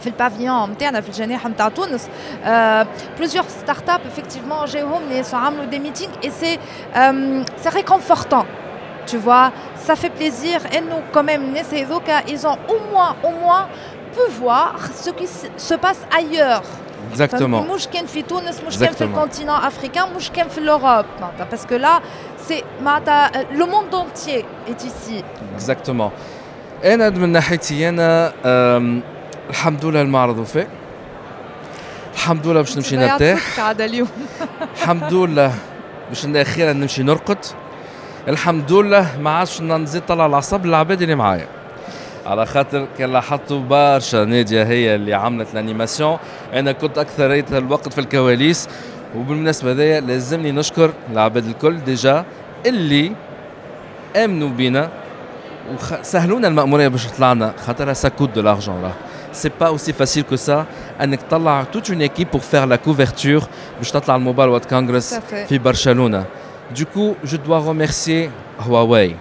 في 0.00 0.06
البافيون 0.06 0.70
نتاعنا 0.70 1.00
في 1.00 1.08
الجناح 1.08 1.46
نتاع 1.46 1.68
تونس 1.68 2.08
بلوزيور 3.16 3.44
ستارت 3.48 3.88
اب 3.88 4.00
افكتيفمون 4.06 4.64
جاوهم 4.64 5.08
ناس 5.08 5.34
وعملوا 5.34 5.64
دي 5.64 5.78
ميتينغ 5.78 6.12
اي 6.24 6.30
سي 6.30 6.58
سي 7.62 7.70
réconfortant 7.70 8.44
tu 9.10 9.16
vois 9.16 9.46
ça 9.86 9.94
fait 9.96 10.12
plaisir 10.18 10.58
et 10.74 10.80
nous 10.80 11.02
quand 11.14 11.24
même 11.24 11.42
الناس 11.42 11.74
هذوكا 11.74 12.20
ils 12.20 12.46
ont 12.46 12.58
au 12.68 12.78
moins 12.92 13.16
au 13.24 13.30
moins 13.44 13.66
pu 14.14 14.22
voir 14.40 14.70
ce 15.04 15.10
qui 15.18 15.26
se 15.68 15.74
passe 15.74 16.02
ailleurs 16.20 16.62
Exactement. 17.14 17.72
مش 17.74 17.88
كان 17.88 18.06
في 18.06 18.22
تونس 18.22 18.60
مش 18.66 18.78
كان 18.78 18.92
في 18.92 19.04
الكونتينون 19.04 19.54
افريكان 19.56 20.14
مش 20.16 20.30
كان 20.30 20.48
في 20.48 20.60
l'Europe 20.60 21.20
معناتها 21.20 21.48
parce 21.50 21.64
que 21.70 21.78
là 21.82 22.00
c'est 22.48 22.64
معناتها 22.84 23.30
le 23.52 23.64
monde 23.64 23.94
entier 23.94 24.44
est 24.70 24.84
ici 24.84 25.22
Exactement. 25.58 26.10
انا 26.84 27.10
من 27.10 27.28
ناحيتي 27.32 27.88
انا 27.88 28.32
أم، 28.44 29.02
الحمد 29.50 29.84
لله 29.84 30.02
المعرض 30.02 30.38
وفاء 30.38 30.68
الحمد 32.14 32.46
لله 32.46 32.60
باش 32.60 32.76
نمشي 32.76 32.96
نرتاح 32.96 33.56
قاعدة 33.60 33.84
اليوم 33.84 34.08
الحمد 34.76 35.12
لله 35.14 35.52
باش 36.08 36.26
ن- 36.26 36.36
اخيرا 36.36 36.72
نمشي 36.72 37.02
نرقد 37.02 37.38
الحمد 38.28 38.72
لله 38.72 39.18
ما 39.20 39.30
عادش 39.30 39.60
نزيد 39.60 40.02
طلع 40.08 40.26
العصب 40.26 40.66
للعباد 40.66 41.02
اللي 41.02 41.14
معايا 41.14 41.46
على 42.25 42.45
خاطر 42.45 42.87
كان 42.97 43.13
لاحظتوا 43.13 43.59
برشا 43.59 44.25
ناديه 44.25 44.63
هي 44.63 44.95
اللي 44.95 45.13
عملت 45.13 45.47
الانيماسيون. 45.53 46.17
أنا 46.53 46.71
كنت 46.71 46.97
أكثر 46.97 47.43
الوقت 47.57 47.93
في 47.93 48.01
الكواليس. 48.01 48.69
وبالمناسبة 49.17 49.71
هذايا 49.71 49.99
لازمني 49.99 50.51
نشكر 50.51 50.93
العباد 51.11 51.45
الكل 51.45 51.83
ديجا 51.83 52.25
اللي 52.65 53.11
آمنوا 54.15 54.49
بينا. 54.49 54.89
وسهلونا 55.71 56.47
المأمورية 56.47 56.87
باش 56.87 57.07
طلعنا 57.07 57.53
خاطر 57.65 57.93
سا 57.93 58.09
كوت 58.09 58.29
دو 58.29 58.41
لارجون 58.41 58.83
راه 58.83 58.91
سي 59.31 59.49
با 59.59 59.67
اوسي 59.67 59.93
فاسيل 59.93 60.23
كو 60.23 60.35
سا 60.35 60.65
انك 61.01 61.21
تطلع 61.21 61.63
توت 61.63 61.89
اون 61.89 62.01
ايكيب 62.01 62.31
بور 62.31 62.41
فير 62.41 62.65
لا 62.65 62.75
كوفرتور 62.75 63.43
باش 63.77 63.91
تطلع 63.91 64.15
الموبايل 64.15 64.49
وات 64.49 64.65
كونغرس 64.65 65.13
في 65.49 65.57
برشلونة. 65.57 66.25
دوكو 66.77 67.13
جو 67.25 67.37
دوا 67.37 67.57
روميرسيي 67.57 68.29
هواوي 68.59 69.15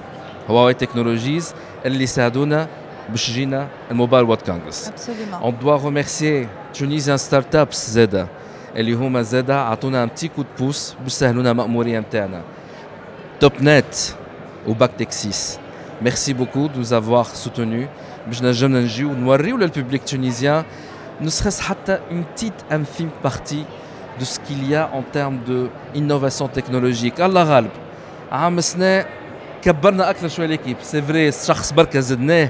هواوي 0.51 0.75
تكنولوجيز 0.75 1.55
اللي 1.87 2.07
ساعدونا 2.07 2.69
باش 3.12 3.32
جينا 3.32 3.68
الموبايل 3.92 4.26
وات 4.26 4.42
كونغرس 4.42 4.90
absolument 4.90 5.46
On 5.46 5.52
doit 5.52 5.78
remercier 5.78 6.48
Tunisian 6.74 7.18
Startups 7.18 7.76
زادا 7.90 8.28
اللي 8.76 8.94
هما 8.94 9.22
زادا 9.22 9.56
عطونا 9.56 10.06
un 10.06 10.10
petit 10.10 10.30
coup 10.30 10.44
de 10.44 10.62
pouce 10.62 11.02
باش 11.04 11.12
سهلونا 11.12 11.52
المأمورية 11.52 12.00
نتاعنا 12.00 12.42
توب 13.40 13.52
نت 13.62 13.96
وباك 14.68 14.92
تكسيس 15.00 15.60
ميرسي 16.02 16.34
بوكو 16.34 16.68
دو 16.68 16.84
avoir 16.84 17.26
soutenu 17.26 17.88
باش 18.28 18.42
نجمنا 18.44 18.80
نجيو 18.80 19.14
نوريو 19.14 19.58
للبوبليك 19.58 20.04
تونيزيان 20.04 20.64
ne 21.22 21.30
serait-ce 21.30 21.62
حتى 21.62 22.00
une 22.12 22.24
petite 22.24 22.66
infime 22.72 23.10
partie 23.24 23.66
de 24.20 24.26
ce 24.26 24.40
qu'il 24.40 24.70
y 24.70 24.76
a 24.76 24.90
en 24.94 25.02
termes 25.02 25.40
de 25.48 25.70
innovation 25.96 26.48
technologique 26.48 27.20
الله 27.20 27.44
غالب 27.44 27.70
عام 28.32 28.62
سنة 28.62 29.06
كبرنا 29.62 30.10
اكثر 30.10 30.28
شويه 30.28 30.48
ليكيب 30.48 30.78
سي 30.82 31.02
فري 31.02 31.32
شخص 31.32 31.74
بركه 31.74 32.00
زدناه 32.00 32.50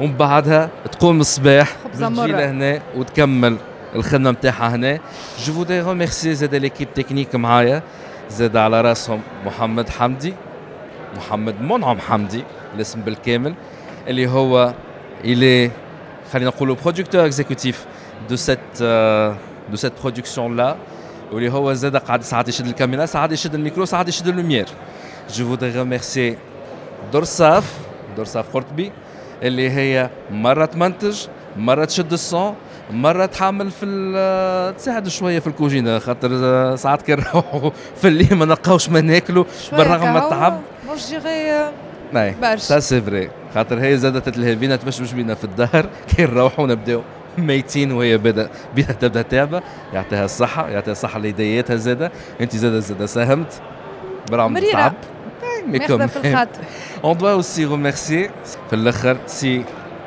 ومن 0.00 0.16
بعدها 0.16 0.70
تقوم 0.92 1.20
الصباح 1.20 1.76
تجي. 1.94 2.32
لهنا 2.32 2.82
وتكمل 2.96 3.56
الخدمة 3.94 4.30
متاعها 4.30 4.74
هنا 4.74 4.98
جو 5.44 5.52
فودي 5.52 5.80
ريميرسي 5.80 6.34
زاد 6.34 6.54
ليكيب 6.54 6.94
تكنيك 6.94 7.34
معايا 7.34 7.82
زاد 8.30 8.56
على 8.56 8.80
راسهم 8.80 9.20
محمد 9.46 9.88
حمدي 9.88 10.34
محمد 11.16 11.60
منعم 11.60 11.98
حمدي 11.98 12.44
الاسم 12.74 13.00
بالكامل 13.00 13.54
اللي 14.08 14.26
هو 14.26 14.74
إلي 15.24 15.70
خلينا 16.32 16.50
نقولوا 16.50 16.76
برودكتور 16.82 17.26
اكزيكوتيف 17.26 17.84
دو 18.30 18.36
سيت 18.36 18.58
دو 19.70 19.76
سيت 19.76 19.92
برودكسيون 20.02 20.56
لا 20.56 20.76
واللي 21.32 21.52
هو 21.52 21.72
زاد 21.72 21.96
قاعد 21.96 22.22
ساعات 22.22 22.48
يشد 22.48 22.66
الكاميرا 22.66 23.06
ساعات 23.06 23.32
يشد 23.32 23.54
الميكرو 23.54 23.84
ساعات 23.84 24.08
يشد 24.08 24.28
اللوميير 24.28 24.66
جو 25.34 25.48
فودي 25.48 25.70
ريميرسي 25.70 26.36
درصاف 27.12 27.78
درصاف 28.16 28.50
قرطبي 28.54 28.92
اللي 29.44 29.70
هي 29.70 30.10
مرة 30.30 30.64
تمنتج 30.64 31.26
مرة 31.56 31.84
تشد 31.84 32.12
الصون 32.12 32.54
مرة 32.90 33.26
تحمل 33.26 33.70
في 33.70 34.74
تساعد 34.78 35.08
شوية 35.08 35.38
في 35.38 35.46
الكوجينة 35.46 35.98
خاطر 35.98 36.76
ساعات 36.76 37.02
كي 37.02 37.12
نروحوا 37.12 37.70
في 38.00 38.08
الليل 38.08 38.34
ما 38.34 38.44
نلقاوش 38.44 38.88
ما 38.88 39.00
ناكلوا 39.00 39.44
بالرغم 39.72 40.10
من. 40.14 40.16
التعب 40.16 40.60
euh, 40.92 42.14
ناي 42.14 42.34
برشا. 42.42 42.56
سا 42.56 42.80
سي 42.80 43.00
فري 43.00 43.30
خاطر 43.54 43.80
هي 43.80 43.96
زادت 43.96 44.28
تلهي 44.28 44.76
تمشمش 44.76 45.12
بينا 45.12 45.34
في 45.34 45.44
الدهر 45.44 45.86
كي 46.16 46.22
نروحوا 46.22 46.66
نبداو 46.66 47.02
ميتين 47.38 47.92
وهي 47.92 48.18
بدا 48.18 48.48
بدا 48.76 48.92
تبدا 48.92 49.22
تعبة 49.22 49.62
يعطيها 49.92 50.24
الصحة 50.24 50.68
يعطيها 50.68 50.92
الصحة 50.92 51.18
ليدياتها 51.18 51.76
زادة 51.76 52.12
انت 52.40 52.56
زادة 52.56 52.78
زادة 52.78 53.06
ساهمت 53.06 53.60
برغم. 54.30 54.56
التعب 54.56 54.92
في 55.72 56.16
الخاطر 56.16 56.60
On 57.02 57.14
doit 57.14 57.34
aussi 57.34 57.64
remercier 57.64 58.30
في 58.70 58.72
الآخر 58.72 59.16
سي 59.26 59.64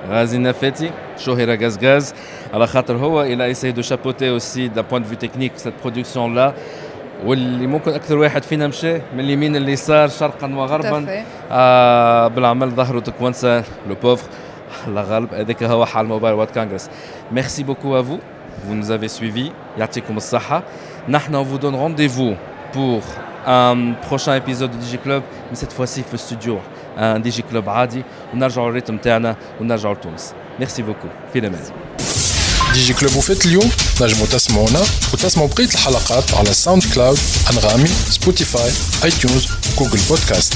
غازي 0.10 0.38
نفاتي 0.38 0.92
شهيرة 1.18 1.78
غاز 1.84 2.14
على 2.54 2.68
خاطر 2.68 2.96
هو 2.96 3.22
إلى 3.22 3.54
essayé 3.54 3.74
de 3.74 3.82
chapeauter 3.82 4.30
aussi 4.30 4.70
d'un 4.70 4.84
point 4.84 5.00
de 5.00 5.06
vue 5.06 5.18
technique 5.18 5.54
cette 5.58 5.78
production 5.84 6.30
là 6.30 6.54
واللي 7.26 7.68
ممكن 7.68 7.92
أكثر 7.92 8.18
واحد 8.18 8.44
فينا 8.44 8.68
مشى 8.68 8.94
من 8.94 9.20
اليمين 9.20 9.56
لليسار 9.56 10.10
شرقا 10.10 10.56
وغربا. 10.56 11.24
آه 11.52 12.28
بالعمل 12.28 12.70
ظهره 12.70 13.00
تكونسا 13.00 13.64
لو 13.90 13.96
بوفر 14.04 14.28
الله 14.88 15.02
غالب 15.02 15.34
هذاك 15.34 15.64
هو 15.64 15.86
حال 15.86 16.06
موبايل 16.06 16.36
وات 16.36 16.52
كونغرس 16.52 16.90
ميرسي 17.32 17.64
بوكو 17.64 18.00
ا 18.00 18.04
فو 18.04 18.18
vous. 18.68 18.76
Nous 18.82 18.92
avez 18.92 19.08
suivi 19.08 19.52
يعطيكم 19.78 20.18
الصحة 20.18 20.64
نحن 21.10 21.36
on 21.36 21.44
vous 21.44 21.58
donne 21.58 21.76
rendez-vous 21.76 22.36
pour 22.74 23.02
un 23.47 23.95
prochain 24.09 24.35
épisode 24.37 24.71
de 24.71 24.79
DigiClub 24.85 25.23
mais 25.51 25.57
cette 25.57 25.73
fois-ci 25.73 26.03
في 26.03 26.15
الاستوديو 26.15 26.59
un 26.99 27.21
DigiClub 27.21 27.69
عادي 27.69 28.03
ونرجعوا 28.35 28.69
الريتم 28.69 28.99
تاعنا 28.99 29.37
ونرجعوا 29.61 29.95
لتونس 29.95 30.33
ميرسي 30.59 30.83
بوكو 30.83 31.09
في 31.33 31.39
الامان 31.39 31.61
ديجي 32.75 32.95
كلوب 32.95 33.17
وفات 33.17 33.47
اليوم 33.47 33.71
نجموا 34.01 34.27
تسمعونا 34.27 34.81
وتسمعوا 35.13 35.49
بقية 35.49 35.65
الحلقات 35.65 36.35
على 36.35 36.55
ساوند 36.55 36.85
كلاود 36.95 37.19
أنغامي 37.51 37.89
سبوتيفاي 37.89 38.71
اي 39.05 39.11
تيونز 39.11 39.47
وجوجل 39.81 40.01
بودكاست 40.09 40.55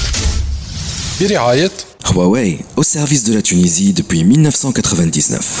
برعاية 1.21 1.71
Huawei, 2.09 2.59
au 2.77 2.83
service 2.83 3.23
de 3.25 3.33
la 3.33 3.41
Tunisie 3.41 3.91
depuis 3.91 4.23
1999. 4.23 5.59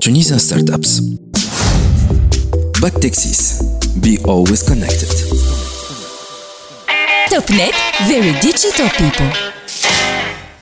Tunisian 0.00 0.38
Startups. 0.38 1.00
Back 2.80 2.98
Texas. 2.98 3.62
Be 3.96 4.18
always 4.24 4.64
connected. 4.64 5.47
Topnet, 7.29 7.73
very 8.07 8.31
digital 8.41 8.89
people. 8.89 9.58